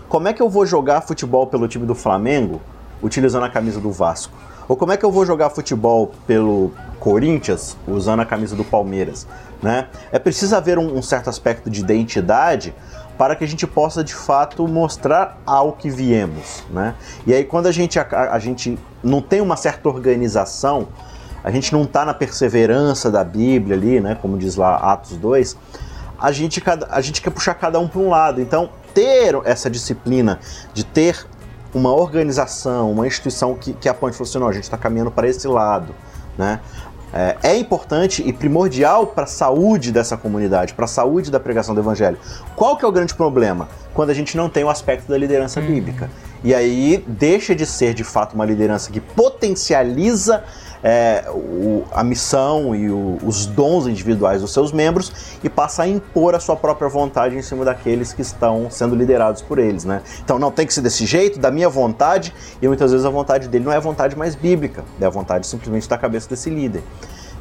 Como 0.08 0.28
é 0.28 0.34
que 0.34 0.42
eu 0.42 0.50
vou 0.50 0.66
jogar 0.66 1.02
futebol 1.02 1.48
pelo 1.48 1.68
time 1.68 1.86
do 1.86 1.96
Flamengo 1.96 2.62
utilizando 3.02 3.44
a 3.44 3.50
camisa 3.50 3.80
do 3.80 3.92
Vasco? 3.92 4.34
Ou 4.68 4.76
como 4.76 4.92
é 4.92 4.98
que 4.98 5.06
eu 5.06 5.12
vou 5.12 5.26
jogar 5.26 5.50
futebol 5.50 6.12
pelo 6.26 6.72
Corinthians 7.00 7.78
usando 7.88 8.22
a 8.22 8.26
camisa 8.26 8.56
do 8.56 8.64
Palmeiras? 8.64 9.28
Né? 9.66 9.88
É 10.12 10.20
preciso 10.20 10.56
haver 10.56 10.78
um, 10.78 10.96
um 10.96 11.02
certo 11.02 11.28
aspecto 11.28 11.72
de 11.72 11.80
identidade 11.82 12.72
para 13.18 13.36
que 13.36 13.44
a 13.44 13.48
gente 13.48 13.66
possa 13.66 14.04
de 14.04 14.14
fato 14.14 14.68
mostrar 14.68 15.42
ao 15.44 15.74
que 15.74 15.90
viemos. 15.90 16.64
Né? 16.70 16.94
E 17.26 17.34
aí, 17.34 17.44
quando 17.44 17.66
a 17.66 17.72
gente, 17.72 17.98
a, 17.98 18.06
a 18.32 18.38
gente 18.38 18.78
não 19.04 19.24
tem 19.24 19.42
uma 19.42 19.58
certa 19.58 19.90
organização, 19.90 20.88
a 21.44 21.50
gente 21.50 21.74
não 21.74 21.82
está 21.82 22.06
na 22.06 22.14
perseverança 22.14 23.10
da 23.10 23.24
Bíblia 23.24 23.76
ali, 23.76 24.00
né? 24.00 24.16
como 24.22 24.38
diz 24.38 24.56
lá 24.56 24.76
Atos 24.76 25.18
2, 25.18 25.58
a 26.22 26.32
gente, 26.32 26.62
a 26.88 27.02
gente 27.02 27.20
quer 27.20 27.32
puxar 27.32 27.56
cada 27.56 27.80
um 27.80 27.88
para 27.88 28.00
um 28.00 28.10
lado. 28.10 28.40
Então, 28.40 28.70
ter 28.94 29.34
essa 29.46 29.68
disciplina 29.68 30.40
de 30.76 30.84
ter 30.84 31.26
uma 31.74 31.92
organização, 31.92 32.92
uma 32.92 33.08
instituição 33.08 33.56
que, 33.56 33.74
que 33.74 33.90
aponte 33.90 34.14
e 34.14 34.18
fale 34.20 34.30
assim, 34.30 34.38
não, 34.38 34.48
a 34.48 34.54
gente 34.54 34.66
está 34.66 34.78
caminhando 34.78 35.10
para 35.10 35.28
esse 35.28 35.48
lado, 35.48 35.96
né? 36.38 36.60
É, 37.14 37.38
é 37.44 37.58
importante 37.58 38.22
e 38.26 38.34
primordial 38.34 39.08
para 39.08 39.24
a 39.24 39.28
saúde 39.28 39.92
dessa 39.92 40.18
comunidade, 40.18 40.74
para 40.74 40.86
a 40.86 40.88
saúde 40.88 41.32
da 41.32 41.40
pregação 41.40 41.74
do 41.74 41.82
evangelho. 41.82 42.18
Qual 42.56 42.76
que 42.76 42.84
é 42.84 42.88
o 42.88 42.92
grande 42.92 43.14
problema? 43.14 43.70
Quando 43.94 44.10
a 44.10 44.14
gente 44.14 44.36
não 44.36 44.50
tem 44.50 44.64
o 44.64 44.70
aspecto 44.70 45.08
da 45.08 45.18
liderança 45.18 45.60
Uhum. 45.60 45.68
bíblica. 45.68 46.10
E 46.44 46.54
aí 46.54 47.04
deixa 47.08 47.56
de 47.56 47.66
ser 47.66 47.94
de 47.94 48.04
fato 48.04 48.34
uma 48.34 48.46
liderança 48.46 48.92
que 48.92 49.00
potencializa 49.00 50.44
é, 50.84 51.26
o- 51.30 51.84
a 51.92 52.04
missão 52.04 52.76
e 52.76 52.90
o- 52.90 53.18
os 53.24 53.46
dons 53.46 53.88
individuais 53.88 54.42
dos 54.42 54.54
seus 54.54 54.72
membros 54.72 55.38
e 55.44 55.50
passa 55.50 55.84
a 55.84 55.88
impor 55.88 56.36
a 56.36 56.40
sua 56.40 56.56
própria 56.56 56.90
vontade 56.90 57.36
em 57.36 57.42
cima 57.42 57.66
daqueles 57.66 58.14
que 58.14 58.22
estão 58.22 58.70
sendo 58.70 58.96
liderados 58.96 59.42
por 59.42 59.60
eles, 59.60 59.84
né? 59.86 60.02
Então 60.24 60.38
não 60.40 60.52
tem 60.52 60.66
que 60.68 60.74
ser 60.74 60.82
desse 60.82 61.06
jeito, 61.06 61.40
da 61.40 61.52
minha 61.52 61.70
vontade, 61.70 62.34
e 62.62 62.68
muitas 62.68 62.92
vezes 62.92 63.06
a 63.06 63.10
vontade 63.10 63.48
dele 63.48 63.66
não 63.66 63.72
é 63.72 63.78
a 63.78 63.80
vontade 63.80 64.16
mais 64.18 64.36
bíblica, 64.36 64.84
é 65.00 65.06
a 65.06 65.10
vontade 65.10 65.48
simplesmente 65.48 65.90
da 65.90 65.98
cabeça 65.98 66.30
desse 66.30 66.50
líder. 66.50 66.84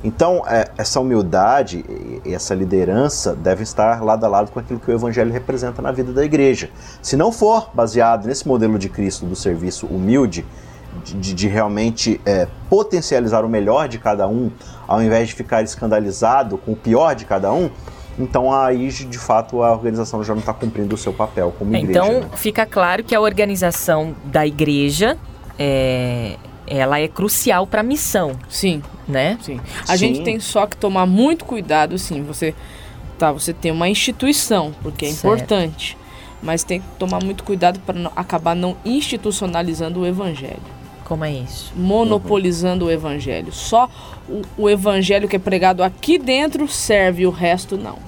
Então, 0.03 0.43
é, 0.47 0.69
essa 0.77 1.01
humildade 1.01 1.83
e 2.27 2.35
essa 2.35 2.55
liderança 2.55 3.35
devem 3.35 3.63
estar 3.63 4.05
lado 4.05 4.23
a 4.25 4.29
lado 4.29 4.51
com 4.51 4.61
aquilo 4.61 4.79
que 4.79 4.91
o 4.91 4.95
Evangelho 4.95 5.33
representa 5.33 5.81
na 5.81 5.91
vida 5.91 6.13
da 6.13 6.23
igreja. 6.23 6.69
Se 7.01 7.17
não 7.17 7.33
for 7.33 7.71
baseado 7.73 8.27
nesse 8.27 8.47
modelo 8.47 8.79
de 8.79 8.91
Cristo 8.91 9.25
do 9.25 9.35
serviço 9.35 9.87
humilde, 9.87 10.45
de, 11.13 11.35
de 11.35 11.49
realmente 11.49 12.21
é, 12.25 12.49
potencializar 12.71 13.45
o 13.45 13.49
melhor 13.49 13.89
de 13.89 13.99
cada 13.99 14.27
um, 14.27 14.51
ao 14.87 15.03
invés 15.03 15.29
de 15.29 15.35
ficar 15.35 15.63
escandalizado 15.63 16.57
com 16.59 16.73
o 16.73 16.77
pior 16.77 17.15
de 17.15 17.25
cada 17.25 17.53
um, 17.53 17.71
então 18.19 18.53
aí 18.53 18.89
de 18.89 19.19
fato 19.19 19.63
a 19.63 19.73
organização 19.73 20.23
já 20.23 20.33
não 20.33 20.41
está 20.41 20.55
cumprindo 20.55 20.95
o 20.95 20.99
seu 20.99 21.13
papel 21.13 21.53
como 21.59 21.75
igreja. 21.77 21.91
Então 21.91 22.21
né? 22.21 22.29
fica 22.37 22.65
claro 22.65 23.03
que 23.03 23.15
a 23.15 23.21
organização 23.21 24.15
da 24.25 24.47
igreja 24.47 25.19
é, 25.59 26.37
ela 26.67 27.01
é 27.01 27.09
crucial 27.09 27.67
para 27.67 27.81
a 27.81 27.85
missão, 27.85 28.37
Sim, 28.49 28.83
né? 29.07 29.39
sim. 29.43 29.61
A 29.89 29.93
Sim. 29.93 29.97
gente 29.97 30.23
tem 30.23 30.41
só 30.41 30.67
que 30.67 30.77
tomar 30.77 31.07
muito 31.07 31.45
cuidado, 31.45 31.99
sim. 31.99 32.23
Você 32.23 32.55
tá, 33.19 33.33
você 33.33 33.53
tem 33.53 33.71
uma 33.71 33.89
instituição, 33.89 34.73
porque 34.83 35.07
é 35.07 35.09
Certo. 35.09 35.27
importante, 35.27 35.99
mas 36.43 36.63
tem 36.63 36.81
que 36.81 36.87
tomar 36.99 37.23
muito 37.23 37.43
cuidado 37.45 37.81
para 37.81 38.11
acabar 38.15 38.55
não 38.55 38.77
institucionalizando 38.85 40.01
o 40.01 40.07
evangelho, 40.07 40.61
Como 41.05 41.25
é 41.25 41.33
isso? 41.33 41.73
monopolizando 41.77 42.87
o 42.87 42.91
evangelho. 42.91 43.53
Só 43.53 43.89
o, 44.29 44.43
o 44.57 44.71
evangelho 44.71 45.29
que 45.29 45.37
é 45.37 45.39
pregado 45.39 45.83
aqui 45.83 46.19
dentro 46.19 46.67
serve, 46.67 47.27
o 47.27 47.31
resto 47.31 47.77
não. 47.77 47.99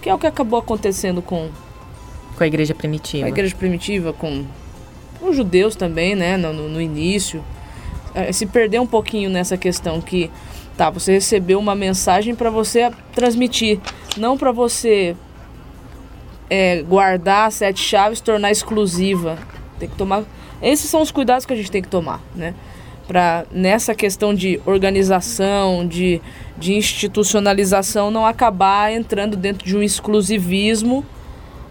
Que 0.00 0.08
é 0.08 0.14
o 0.14 0.18
que 0.18 0.26
acabou 0.26 0.58
acontecendo 0.58 1.20
com 1.20 1.48
Com 2.36 2.44
a 2.44 2.46
igreja 2.46 2.74
primitiva. 2.74 3.26
a 3.26 3.28
igreja 3.28 3.54
primitiva, 3.56 4.12
com 4.12 4.44
os 5.20 5.34
judeus 5.34 5.74
também, 5.74 6.14
né, 6.14 6.36
no, 6.36 6.52
no- 6.52 6.80
início, 6.80 7.42
eh, 8.14 8.30
se 8.30 8.44
perdeu 8.46 8.82
um 8.82 8.86
pouquinho 8.86 9.30
nessa 9.30 9.56
questão 9.56 10.00
que, 10.00 10.30
tá, 10.76 10.90
você 10.90 11.12
recebeu 11.14 11.58
uma 11.58 11.74
mensagem 11.74 12.34
para 12.34 12.50
você 12.50 12.90
transmitir, 13.14 13.80
não 14.16 14.36
para 14.36 14.52
você 14.52 15.16
eh, 16.50 16.82
guardar 16.86 17.48
as 17.48 17.54
sete 17.54 17.80
chaves, 17.80 18.20
tornar 18.20 18.50
exclusiva. 18.50 19.38
Tem 19.78 19.88
que 19.88 19.96
tomar. 19.96 20.22
Esses 20.62 20.88
são 20.90 21.00
os 21.02 21.10
cuidados 21.10 21.44
que 21.46 21.52
a 21.52 21.56
gente 21.56 21.70
tem 21.70 21.82
que 21.82 21.88
tomar, 21.88 22.20
né? 22.34 22.54
Para 23.06 23.44
nessa 23.52 23.94
questão 23.94 24.32
de 24.34 24.60
organização, 24.64 25.86
de, 25.86 26.22
de 26.56 26.74
institucionalização, 26.74 28.10
não 28.10 28.24
acabar 28.26 28.92
entrando 28.92 29.36
dentro 29.36 29.66
de 29.66 29.76
um 29.76 29.82
exclusivismo 29.82 31.04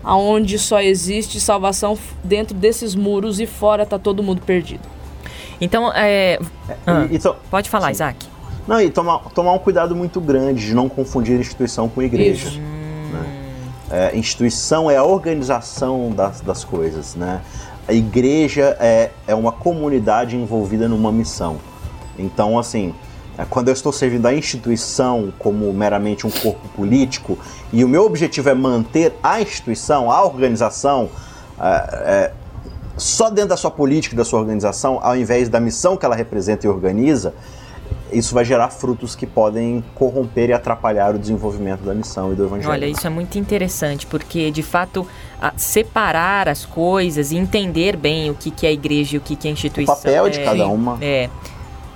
aonde 0.03 0.59
só 0.59 0.81
existe 0.81 1.39
salvação 1.39 1.97
dentro 2.23 2.55
desses 2.55 2.93
muros 2.93 3.39
e 3.39 3.45
fora 3.45 3.85
tá 3.85 3.97
todo 3.97 4.21
mundo 4.21 4.41
perdido. 4.41 4.81
Então, 5.61 5.91
é, 5.95 6.39
Ah. 6.85 7.07
E- 7.09 7.15
e 7.15 7.19
to- 7.19 7.35
pode 7.49 7.69
falar, 7.69 7.87
Sim. 7.87 7.91
Isaac. 7.93 8.27
Não, 8.67 8.79
e 8.81 8.89
tomar, 8.89 9.19
tomar 9.33 9.53
um 9.53 9.59
cuidado 9.59 9.95
muito 9.95 10.19
grande 10.21 10.65
de 10.67 10.73
não 10.75 10.87
confundir 10.89 11.39
instituição 11.39 11.87
com 11.89 12.01
igreja. 12.01 12.47
Isso. 12.49 12.59
É, 13.93 14.17
instituição 14.17 14.89
é 14.89 14.97
a 14.97 15.03
organização 15.03 16.09
das, 16.09 16.41
das 16.41 16.63
coisas, 16.63 17.13
né? 17.13 17.41
A 17.87 17.93
igreja 17.93 18.75
é, 18.79 19.11
é 19.27 19.35
uma 19.35 19.51
comunidade 19.51 20.35
envolvida 20.35 20.87
numa 20.87 21.11
missão. 21.11 21.57
Então, 22.17 22.57
assim, 22.57 22.95
é, 23.37 23.45
quando 23.47 23.67
eu 23.67 23.73
estou 23.73 23.93
servindo 23.93 24.25
a 24.25 24.33
instituição 24.33 25.31
como 25.37 25.71
meramente 25.71 26.25
um 26.25 26.31
corpo 26.31 26.67
político 26.69 27.37
e 27.71 27.83
o 27.83 27.87
meu 27.87 28.03
objetivo 28.03 28.49
é 28.49 28.55
manter 28.55 29.13
a 29.21 29.39
instituição, 29.39 30.09
a 30.09 30.23
organização, 30.23 31.09
é, 31.59 31.65
é, 31.65 32.31
só 32.97 33.29
dentro 33.29 33.49
da 33.49 33.57
sua 33.57 33.69
política, 33.69 34.15
da 34.15 34.25
sua 34.25 34.39
organização, 34.39 34.99
ao 35.03 35.15
invés 35.15 35.49
da 35.49 35.59
missão 35.59 35.95
que 35.95 36.03
ela 36.03 36.15
representa 36.15 36.65
e 36.65 36.69
organiza, 36.69 37.31
isso 38.13 38.33
vai 38.33 38.45
gerar 38.45 38.69
frutos 38.69 39.15
que 39.15 39.25
podem 39.25 39.83
corromper 39.95 40.49
e 40.49 40.53
atrapalhar 40.53 41.15
o 41.15 41.19
desenvolvimento 41.19 41.81
da 41.81 41.93
missão 41.93 42.31
e 42.31 42.35
do 42.35 42.45
evangelho. 42.45 42.71
Olha, 42.71 42.85
isso 42.85 43.05
é 43.05 43.09
muito 43.09 43.37
interessante, 43.37 44.05
porque 44.05 44.51
de 44.51 44.63
fato 44.63 45.07
separar 45.57 46.47
as 46.47 46.65
coisas 46.65 47.31
e 47.31 47.37
entender 47.37 47.97
bem 47.97 48.29
o 48.29 48.35
que, 48.35 48.51
que 48.51 48.65
é 48.65 48.69
a 48.69 48.73
igreja 48.73 49.15
e 49.15 49.17
o 49.17 49.21
que, 49.21 49.35
que 49.35 49.47
é 49.47 49.51
a 49.51 49.53
instituição. 49.53 49.95
papel 49.95 50.29
de 50.29 50.39
é, 50.39 50.45
cada 50.45 50.67
uma. 50.67 50.97
É, 51.01 51.29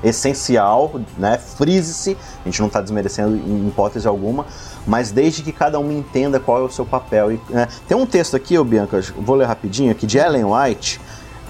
essencial, 0.04 1.00
né? 1.18 1.38
Frise-se, 1.38 2.18
a 2.44 2.50
gente 2.50 2.60
não 2.60 2.68
está 2.68 2.82
desmerecendo 2.82 3.36
em 3.36 3.68
hipótese 3.68 4.08
alguma, 4.08 4.46
mas 4.86 5.12
desde 5.12 5.42
que 5.42 5.52
cada 5.52 5.80
um 5.80 5.92
entenda 5.92 6.40
qual 6.40 6.60
é 6.60 6.62
o 6.62 6.70
seu 6.70 6.86
papel. 6.86 7.32
E, 7.32 7.42
né? 7.50 7.68
Tem 7.88 7.98
um 7.98 8.06
texto 8.06 8.36
aqui, 8.36 8.58
ô 8.58 8.64
Bianca, 8.64 9.02
vou 9.18 9.36
ler 9.36 9.46
rapidinho, 9.46 9.92
aqui 9.92 10.06
de 10.06 10.18
Ellen 10.18 10.46
White, 10.46 11.02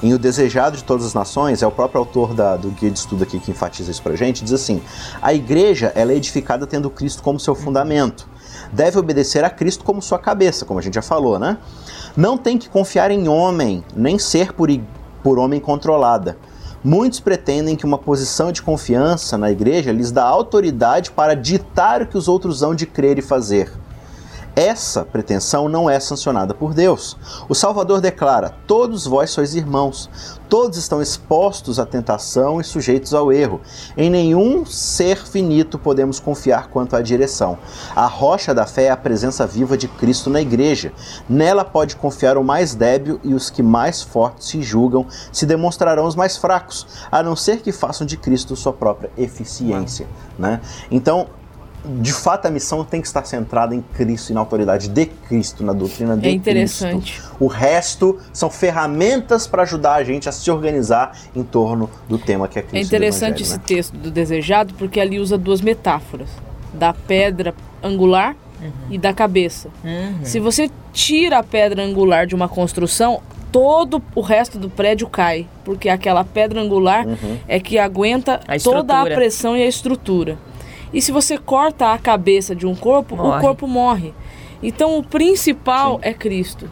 em 0.03 0.13
O 0.13 0.19
Desejado 0.19 0.77
de 0.77 0.83
Todas 0.83 1.05
as 1.05 1.13
Nações, 1.13 1.63
é 1.63 1.67
o 1.67 1.71
próprio 1.71 1.99
autor 1.99 2.33
da- 2.33 2.55
do 2.55 2.69
guia 2.69 2.91
de 2.91 2.99
estudo 2.99 3.23
aqui 3.23 3.39
que 3.39 3.51
enfatiza 3.51 3.89
isso 3.89 4.01
pra 4.01 4.15
gente, 4.15 4.43
diz 4.43 4.53
assim, 4.53 4.81
a 5.21 5.33
igreja 5.33 5.91
ela 5.95 6.11
é 6.11 6.15
edificada 6.15 6.67
tendo 6.67 6.89
Cristo 6.89 7.23
como 7.23 7.39
seu 7.39 7.55
fundamento. 7.55 8.27
Deve 8.71 8.99
obedecer 8.99 9.43
a 9.43 9.49
Cristo 9.49 9.83
como 9.83 10.01
sua 10.01 10.19
cabeça, 10.19 10.65
como 10.65 10.79
a 10.79 10.83
gente 10.83 10.95
já 10.95 11.01
falou, 11.01 11.39
né? 11.39 11.57
Não 12.15 12.37
tem 12.37 12.57
que 12.57 12.69
confiar 12.69 13.11
em 13.11 13.27
homem, 13.27 13.83
nem 13.95 14.19
ser 14.19 14.53
por, 14.53 14.69
por 15.23 15.39
homem 15.39 15.59
controlada. 15.59 16.37
Muitos 16.83 17.19
pretendem 17.19 17.75
que 17.75 17.85
uma 17.85 17.97
posição 17.97 18.51
de 18.51 18.61
confiança 18.61 19.37
na 19.37 19.51
igreja 19.51 19.91
lhes 19.91 20.11
dá 20.11 20.23
autoridade 20.23 21.11
para 21.11 21.35
ditar 21.35 22.01
o 22.01 22.07
que 22.07 22.17
os 22.17 22.27
outros 22.27 22.61
hão 22.61 22.75
de 22.75 22.85
crer 22.85 23.17
e 23.17 23.21
fazer. 23.21 23.71
Essa 24.57 25.05
pretensão 25.05 25.69
não 25.69 25.87
é 25.87 25.99
sancionada 25.99 26.51
por 26.51 26.73
Deus. 26.73 27.15
O 27.47 27.53
Salvador 27.53 28.01
declara: 28.01 28.55
Todos 28.65 29.05
vós 29.05 29.29
sois 29.29 29.53
irmãos, 29.53 30.09
todos 30.49 30.79
estão 30.79 30.99
expostos 30.99 31.77
à 31.79 31.85
tentação 31.85 32.59
e 32.59 32.63
sujeitos 32.63 33.13
ao 33.13 33.31
erro. 33.31 33.61
Em 33.95 34.09
nenhum 34.09 34.65
ser 34.65 35.27
finito 35.27 35.77
podemos 35.77 36.19
confiar 36.19 36.69
quanto 36.69 36.95
à 36.95 37.01
direção. 37.03 37.59
A 37.95 38.07
rocha 38.07 38.51
da 38.51 38.65
fé 38.65 38.85
é 38.85 38.89
a 38.89 38.97
presença 38.97 39.45
viva 39.45 39.77
de 39.77 39.87
Cristo 39.87 40.27
na 40.27 40.41
igreja. 40.41 40.91
Nela 41.29 41.63
pode 41.63 41.95
confiar 41.95 42.35
o 42.35 42.43
mais 42.43 42.73
débil 42.73 43.19
e 43.23 43.35
os 43.35 43.51
que 43.51 43.61
mais 43.61 44.01
fortes 44.01 44.47
se 44.47 44.63
julgam 44.63 45.05
se 45.31 45.45
demonstrarão 45.45 46.07
os 46.07 46.15
mais 46.15 46.35
fracos, 46.35 46.87
a 47.11 47.21
não 47.21 47.35
ser 47.35 47.57
que 47.57 47.71
façam 47.71 48.07
de 48.07 48.17
Cristo 48.17 48.55
sua 48.55 48.73
própria 48.73 49.11
eficiência. 49.15 50.07
Né? 50.39 50.61
Então, 50.89 51.27
de 52.01 52.13
fato, 52.13 52.47
a 52.47 52.51
missão 52.51 52.83
tem 52.83 53.01
que 53.01 53.07
estar 53.07 53.25
centrada 53.25 53.73
em 53.73 53.81
Cristo 53.81 54.31
e 54.31 54.33
na 54.33 54.39
autoridade 54.39 54.87
de 54.89 55.05
Cristo, 55.05 55.63
na 55.63 55.73
doutrina 55.73 56.17
de 56.17 56.27
É 56.27 56.31
interessante. 56.31 57.13
Cristo. 57.13 57.35
O 57.39 57.47
resto 57.47 58.19
são 58.33 58.49
ferramentas 58.49 59.47
para 59.47 59.63
ajudar 59.63 59.95
a 59.95 60.03
gente 60.03 60.27
a 60.27 60.31
se 60.31 60.49
organizar 60.51 61.17
em 61.35 61.43
torno 61.43 61.89
do 62.07 62.17
tema 62.17 62.47
que 62.47 62.59
é 62.59 62.61
Cristo. 62.61 62.77
É 62.77 62.81
interessante 62.81 63.43
esse 63.43 63.57
né? 63.57 63.61
texto 63.65 63.93
do 63.93 64.11
desejado 64.11 64.73
porque 64.75 64.99
ali 64.99 65.19
usa 65.19 65.37
duas 65.37 65.61
metáforas, 65.61 66.29
da 66.73 66.93
pedra 66.93 67.53
angular 67.83 68.35
e 68.89 68.97
da 68.97 69.13
cabeça. 69.13 69.69
uhum. 69.83 70.25
Se 70.25 70.39
você 70.39 70.69
tira 70.91 71.37
a 71.37 71.43
pedra 71.43 71.83
angular 71.83 72.25
de 72.25 72.33
uma 72.33 72.49
construção, 72.49 73.21
todo 73.51 74.01
o 74.15 74.21
resto 74.21 74.57
do 74.57 74.69
prédio 74.69 75.07
cai, 75.07 75.47
porque 75.63 75.89
aquela 75.89 76.23
pedra 76.23 76.59
angular 76.61 77.05
Uhum. 77.05 77.37
é 77.47 77.59
que 77.59 77.77
aguenta 77.77 78.39
A 78.47 78.57
toda 78.59 78.99
a 78.99 79.05
pressão 79.05 79.55
e 79.55 79.61
a 79.61 79.67
estrutura. 79.67 80.37
E 80.93 81.01
se 81.01 81.11
você 81.11 81.37
corta 81.37 81.91
a 81.93 81.97
cabeça 81.97 82.55
de 82.55 82.65
um 82.65 82.75
corpo, 82.75 83.15
Morre. 83.15 83.37
o 83.37 83.41
corpo 83.41 83.67
morre. 83.67 84.13
Então 84.63 84.97
o 84.97 85.03
principal 85.03 85.99
é 86.01 86.13
Cristo. 86.13 86.69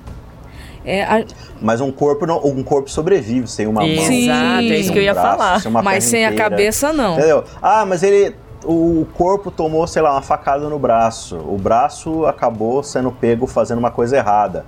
É 0.84 1.04
a- 1.04 1.26
Mas 1.62 1.82
um 1.82 1.92
corpo, 1.92 2.26
não, 2.26 2.38
um 2.46 2.64
corpo 2.64 2.90
sobrevive 2.90 3.48
sem 3.48 3.66
uma 3.68 3.82
mão. 3.82 3.90
Exato, 3.90 4.08
Sim. 4.08 4.72
é 4.72 4.78
isso 4.78 4.92
que 4.92 5.00
eu 5.00 5.04
ia 5.04 5.12
um 5.12 5.16
braço, 5.16 5.38
falar. 5.38 5.62
sem 5.62 5.72
mas 5.72 6.04
sem 6.04 6.26
a 6.26 6.32
inteira. 6.32 6.50
cabeça 6.50 6.94
não. 6.94 7.14
Entendeu? 7.18 7.44
Ah, 7.62 7.86
mas 7.86 8.04
ele. 8.04 8.36
O 8.68 9.06
corpo 9.14 9.52
tomou, 9.52 9.86
sei 9.86 10.02
lá, 10.02 10.12
uma 10.14 10.24
facada 10.24 10.68
no 10.68 10.80
braço. 10.80 11.36
O 11.38 11.56
braço 11.58 12.26
acabou 12.26 12.82
sendo 12.82 13.12
pego 13.12 13.46
fazendo 13.46 13.78
uma 13.78 13.92
coisa 13.92 14.18
errada. 14.18 14.66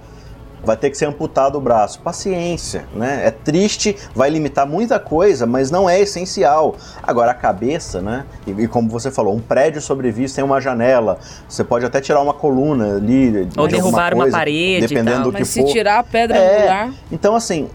Vai 0.63 0.75
ter 0.75 0.89
que 0.89 0.97
ser 0.97 1.05
amputado 1.05 1.57
o 1.57 1.61
braço. 1.61 1.99
Paciência, 2.01 2.85
né? 2.93 3.21
É 3.25 3.31
triste, 3.31 3.95
vai 4.13 4.29
limitar 4.29 4.65
muita 4.67 4.99
coisa, 4.99 5.45
mas 5.45 5.71
não 5.71 5.89
é 5.89 5.99
essencial. 5.99 6.75
Agora, 7.01 7.31
a 7.31 7.33
cabeça, 7.33 8.01
né? 8.01 8.25
E, 8.45 8.51
e 8.51 8.67
como 8.67 8.89
você 8.89 9.09
falou, 9.11 9.33
um 9.35 9.39
prédio 9.39 9.81
sobrevive 9.81 10.27
sem 10.27 10.43
uma 10.43 10.59
janela. 10.59 11.19
Você 11.47 11.63
pode 11.63 11.85
até 11.85 12.01
tirar 12.01 12.21
uma 12.21 12.33
coluna 12.33 12.95
ali. 12.97 13.31
de 13.31 13.37
Ou 13.57 13.65
alguma 13.65 13.67
derrubar 13.67 14.13
uma 14.13 14.23
coisa, 14.23 14.37
parede 14.37 14.85
e 14.85 14.87
Dependendo 14.87 15.15
tal. 15.15 15.23
do 15.25 15.31
que 15.33 15.39
Mas 15.39 15.47
se 15.49 15.61
for. 15.61 15.71
tirar 15.71 15.99
a 15.99 16.03
pedra 16.03 16.37
É. 16.37 16.57
angular, 16.59 16.93
Então, 17.11 17.35
assim, 17.35 17.69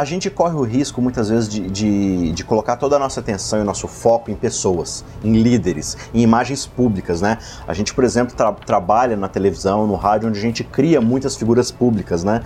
a 0.00 0.04
gente 0.06 0.30
corre 0.30 0.54
o 0.54 0.62
risco 0.62 1.02
muitas 1.02 1.28
vezes 1.28 1.46
de, 1.46 1.60
de, 1.68 2.32
de 2.32 2.42
colocar 2.42 2.76
toda 2.76 2.96
a 2.96 2.98
nossa 2.98 3.20
atenção 3.20 3.60
e 3.60 3.64
nosso 3.64 3.86
foco 3.86 4.30
em 4.30 4.34
pessoas, 4.34 5.04
em 5.22 5.42
líderes, 5.42 5.94
em 6.14 6.22
imagens 6.22 6.66
públicas, 6.66 7.20
né? 7.20 7.36
A 7.68 7.74
gente, 7.74 7.92
por 7.92 8.02
exemplo, 8.02 8.34
tra- 8.34 8.50
trabalha 8.50 9.14
na 9.14 9.28
televisão, 9.28 9.86
no 9.86 9.96
rádio, 9.96 10.30
onde 10.30 10.38
a 10.38 10.42
gente 10.42 10.64
cria 10.64 11.02
muitas 11.02 11.36
figuras 11.36 11.70
públicas, 11.70 12.24
né? 12.24 12.42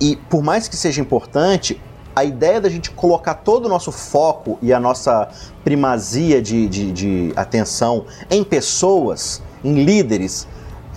E, 0.00 0.10
e 0.10 0.16
por 0.16 0.42
mais 0.42 0.68
que 0.68 0.76
seja 0.76 1.00
importante, 1.00 1.80
a 2.14 2.24
ideia 2.24 2.60
da 2.60 2.68
gente 2.68 2.90
colocar 2.90 3.36
todo 3.36 3.64
o 3.64 3.68
nosso 3.70 3.90
foco 3.90 4.58
e 4.60 4.70
a 4.70 4.78
nossa 4.78 5.28
primazia 5.64 6.42
de, 6.42 6.68
de, 6.68 6.92
de 6.92 7.32
atenção 7.36 8.04
em 8.30 8.44
pessoas, 8.44 9.42
em 9.64 9.82
líderes, 9.82 10.46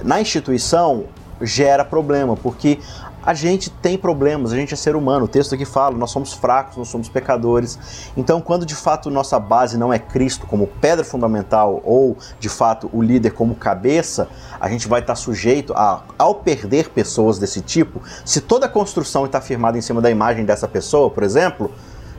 na 0.03 0.19
instituição, 0.19 1.05
gera 1.41 1.85
problema, 1.85 2.35
porque 2.35 2.79
A 3.29 3.35
gente 3.35 3.69
tem 3.69 3.95
problemas, 3.95 4.51
a 4.51 4.55
gente 4.55 4.73
é 4.73 4.75
ser 4.75 4.95
humano. 4.95 5.25
O 5.25 5.27
texto 5.27 5.53
aqui 5.53 5.63
fala, 5.63 5.95
nós 5.95 6.09
somos 6.09 6.33
fracos, 6.33 6.77
nós 6.77 6.87
somos 6.87 7.07
pecadores. 7.07 7.77
Então, 8.17 8.41
quando 8.41 8.65
de 8.65 8.73
fato 8.73 9.11
nossa 9.11 9.39
base 9.39 9.77
não 9.77 9.93
é 9.93 9.99
Cristo 9.99 10.47
como 10.47 10.65
pedra 10.65 11.05
fundamental 11.05 11.79
ou 11.85 12.17
de 12.39 12.49
fato 12.49 12.89
o 12.91 13.03
líder 13.03 13.33
como 13.33 13.53
cabeça, 13.53 14.27
a 14.59 14.67
gente 14.67 14.87
vai 14.87 15.01
estar 15.01 15.13
sujeito 15.13 15.73
a, 15.73 16.01
ao 16.17 16.33
perder 16.33 16.89
pessoas 16.89 17.37
desse 17.37 17.61
tipo, 17.61 18.01
se 18.25 18.41
toda 18.41 18.65
a 18.65 18.69
construção 18.69 19.27
está 19.27 19.39
firmada 19.39 19.77
em 19.77 19.81
cima 19.81 20.01
da 20.01 20.09
imagem 20.09 20.43
dessa 20.43 20.67
pessoa, 20.67 21.11
por 21.11 21.21
exemplo, 21.21 21.71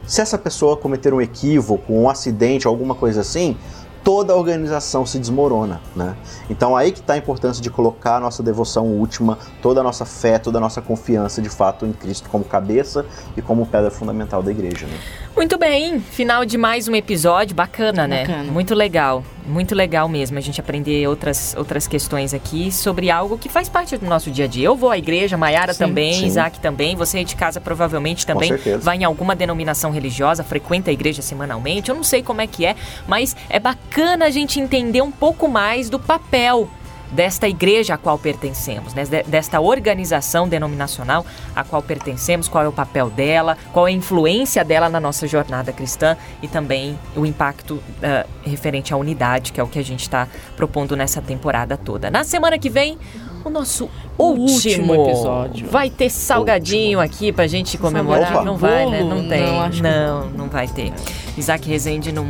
se 0.06 0.20
essa 0.20 0.38
pessoa 0.38 0.76
cometer 0.76 1.12
um 1.12 1.20
equívoco, 1.20 1.92
um 1.92 2.08
acidente, 2.08 2.68
alguma 2.68 2.94
coisa 2.94 3.22
assim, 3.22 3.56
toda 4.02 4.32
a 4.32 4.36
organização 4.36 5.04
se 5.04 5.18
desmorona, 5.18 5.80
né? 5.94 6.16
Então 6.48 6.76
aí 6.76 6.92
que 6.92 7.00
está 7.00 7.14
a 7.14 7.16
importância 7.16 7.62
de 7.62 7.70
colocar 7.70 8.16
a 8.16 8.20
nossa 8.20 8.42
devoção 8.42 8.86
última, 8.86 9.38
toda 9.62 9.80
a 9.80 9.82
nossa 9.82 10.04
fé, 10.04 10.38
toda 10.38 10.58
a 10.58 10.60
nossa 10.60 10.80
confiança 10.80 11.40
de 11.42 11.48
fato 11.48 11.86
em 11.86 11.92
Cristo 11.92 12.28
como 12.28 12.44
cabeça 12.44 13.04
e 13.36 13.42
como 13.42 13.66
pedra 13.66 13.90
fundamental 13.90 14.42
da 14.42 14.50
igreja, 14.50 14.86
né? 14.86 14.96
Muito 15.36 15.58
bem, 15.58 16.00
final 16.00 16.44
de 16.44 16.56
mais 16.56 16.88
um 16.88 16.94
episódio, 16.94 17.54
bacana, 17.54 18.06
né? 18.06 18.26
Bacana. 18.26 18.50
Muito 18.50 18.74
legal, 18.74 19.22
muito 19.50 19.74
legal 19.74 20.08
mesmo 20.08 20.38
a 20.38 20.40
gente 20.40 20.60
aprender 20.60 21.06
outras, 21.06 21.54
outras 21.56 21.86
questões 21.86 22.32
aqui 22.32 22.72
sobre 22.72 23.10
algo 23.10 23.36
que 23.36 23.48
faz 23.48 23.68
parte 23.68 23.96
do 23.96 24.06
nosso 24.06 24.30
dia 24.30 24.44
a 24.44 24.48
dia. 24.48 24.66
Eu 24.66 24.76
vou 24.76 24.90
à 24.90 24.96
igreja, 24.96 25.36
Maiara 25.36 25.74
também, 25.74 26.14
sim. 26.14 26.26
Isaac 26.26 26.60
também, 26.60 26.96
você 26.96 27.18
aí 27.18 27.24
de 27.24 27.36
casa 27.36 27.60
provavelmente 27.60 28.26
também 28.26 28.52
vai 28.80 28.98
em 28.98 29.04
alguma 29.04 29.34
denominação 29.34 29.90
religiosa, 29.90 30.44
frequenta 30.44 30.90
a 30.90 30.92
igreja 30.92 31.22
semanalmente, 31.22 31.90
eu 31.90 31.94
não 31.94 32.04
sei 32.04 32.22
como 32.22 32.40
é 32.40 32.46
que 32.46 32.64
é, 32.64 32.76
mas 33.06 33.36
é 33.48 33.58
bacana 33.58 34.26
a 34.26 34.30
gente 34.30 34.60
entender 34.60 35.02
um 35.02 35.10
pouco 35.10 35.48
mais 35.48 35.90
do 35.90 35.98
papel 35.98 36.68
desta 37.10 37.48
igreja 37.48 37.94
a 37.94 37.98
qual 37.98 38.18
pertencemos, 38.18 38.94
né? 38.94 39.04
de- 39.04 39.22
desta 39.24 39.60
organização 39.60 40.48
denominacional 40.48 41.24
a 41.54 41.64
qual 41.64 41.82
pertencemos, 41.82 42.48
qual 42.48 42.64
é 42.64 42.68
o 42.68 42.72
papel 42.72 43.10
dela, 43.10 43.56
qual 43.72 43.86
é 43.88 43.90
a 43.90 43.94
influência 43.94 44.64
dela 44.64 44.88
na 44.88 45.00
nossa 45.00 45.26
jornada 45.26 45.72
cristã 45.72 46.16
e 46.42 46.48
também 46.48 46.98
o 47.16 47.26
impacto 47.26 47.82
ah, 48.02 48.26
referente 48.44 48.92
à 48.94 48.96
unidade, 48.96 49.52
que 49.52 49.60
é 49.60 49.62
o 49.62 49.66
que 49.66 49.78
a 49.78 49.84
gente 49.84 50.00
está 50.02 50.28
propondo 50.56 50.96
nessa 50.96 51.20
temporada 51.20 51.76
toda. 51.76 52.10
Na 52.10 52.24
semana 52.24 52.58
que 52.58 52.70
vem, 52.70 52.98
o 53.44 53.48
nosso 53.50 53.88
O 54.18 54.24
último, 54.32 54.92
último 54.92 54.94
episódio. 55.08 55.66
Vai 55.68 55.88
ter 55.90 56.10
salgadinho 56.10 57.00
aqui 57.00 57.32
pra 57.32 57.46
gente 57.46 57.78
comemorar. 57.78 58.34
Opa. 58.34 58.44
Não 58.44 58.56
vai, 58.56 58.86
né? 58.90 59.02
Não 59.02 59.26
tem. 59.28 59.46
Não, 59.46 59.60
acho 59.62 59.76
que 59.78 59.82
não, 59.82 60.26
não 60.30 60.48
vai 60.48 60.68
ter. 60.68 60.92
Isaac 61.38 61.66
Rezende 61.68 62.12
não, 62.12 62.26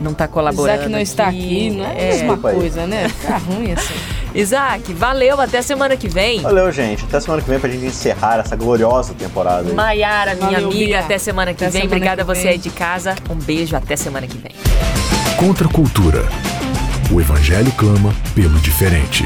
não 0.00 0.12
tá 0.14 0.26
colaborando. 0.28 0.76
Isaac 0.78 0.90
não 0.92 0.98
está 1.00 1.28
aqui, 1.28 1.70
não 1.70 1.84
é, 1.84 1.90
a 1.90 1.94
mesma 1.94 2.12
Desculpa 2.18 2.48
aí. 2.50 2.54
coisa, 2.56 2.86
né? 2.86 3.08
Fica 3.08 3.36
ruim 3.38 3.72
assim. 3.72 3.94
Isaac, 4.34 4.92
valeu, 4.94 5.40
até 5.40 5.62
semana 5.62 5.96
que 5.96 6.08
vem. 6.08 6.40
Valeu, 6.40 6.70
gente. 6.72 7.04
Até 7.04 7.20
semana 7.20 7.40
que 7.40 7.48
vem 7.48 7.60
pra 7.60 7.70
gente 7.70 7.86
encerrar 7.86 8.40
essa 8.40 8.56
gloriosa 8.56 9.14
temporada. 9.14 9.68
aí. 9.68 9.74
Maiara, 9.74 10.34
minha 10.34 10.50
Valeu, 10.50 10.68
amiga, 10.70 10.84
Bia. 10.86 11.00
até 11.00 11.18
semana 11.18 11.54
que 11.54 11.62
Até 11.64 11.70
vem. 11.70 11.82
semana 11.82 11.96
Obrigada 11.96 12.22
a 12.22 12.24
você 12.24 12.42
vem. 12.42 12.50
aí 12.52 12.58
de 12.58 12.70
casa. 12.70 13.14
Um 13.30 13.36
beijo, 13.36 13.76
até 13.76 13.94
semana 13.94 14.26
que 14.26 14.36
vem. 14.36 14.50
Contra 15.36 15.68
a 15.68 15.70
cultura. 15.70 16.24
O 17.12 17.20
Evangelho 17.20 17.70
clama 17.76 18.12
pelo 18.34 18.58
diferente. 18.58 19.24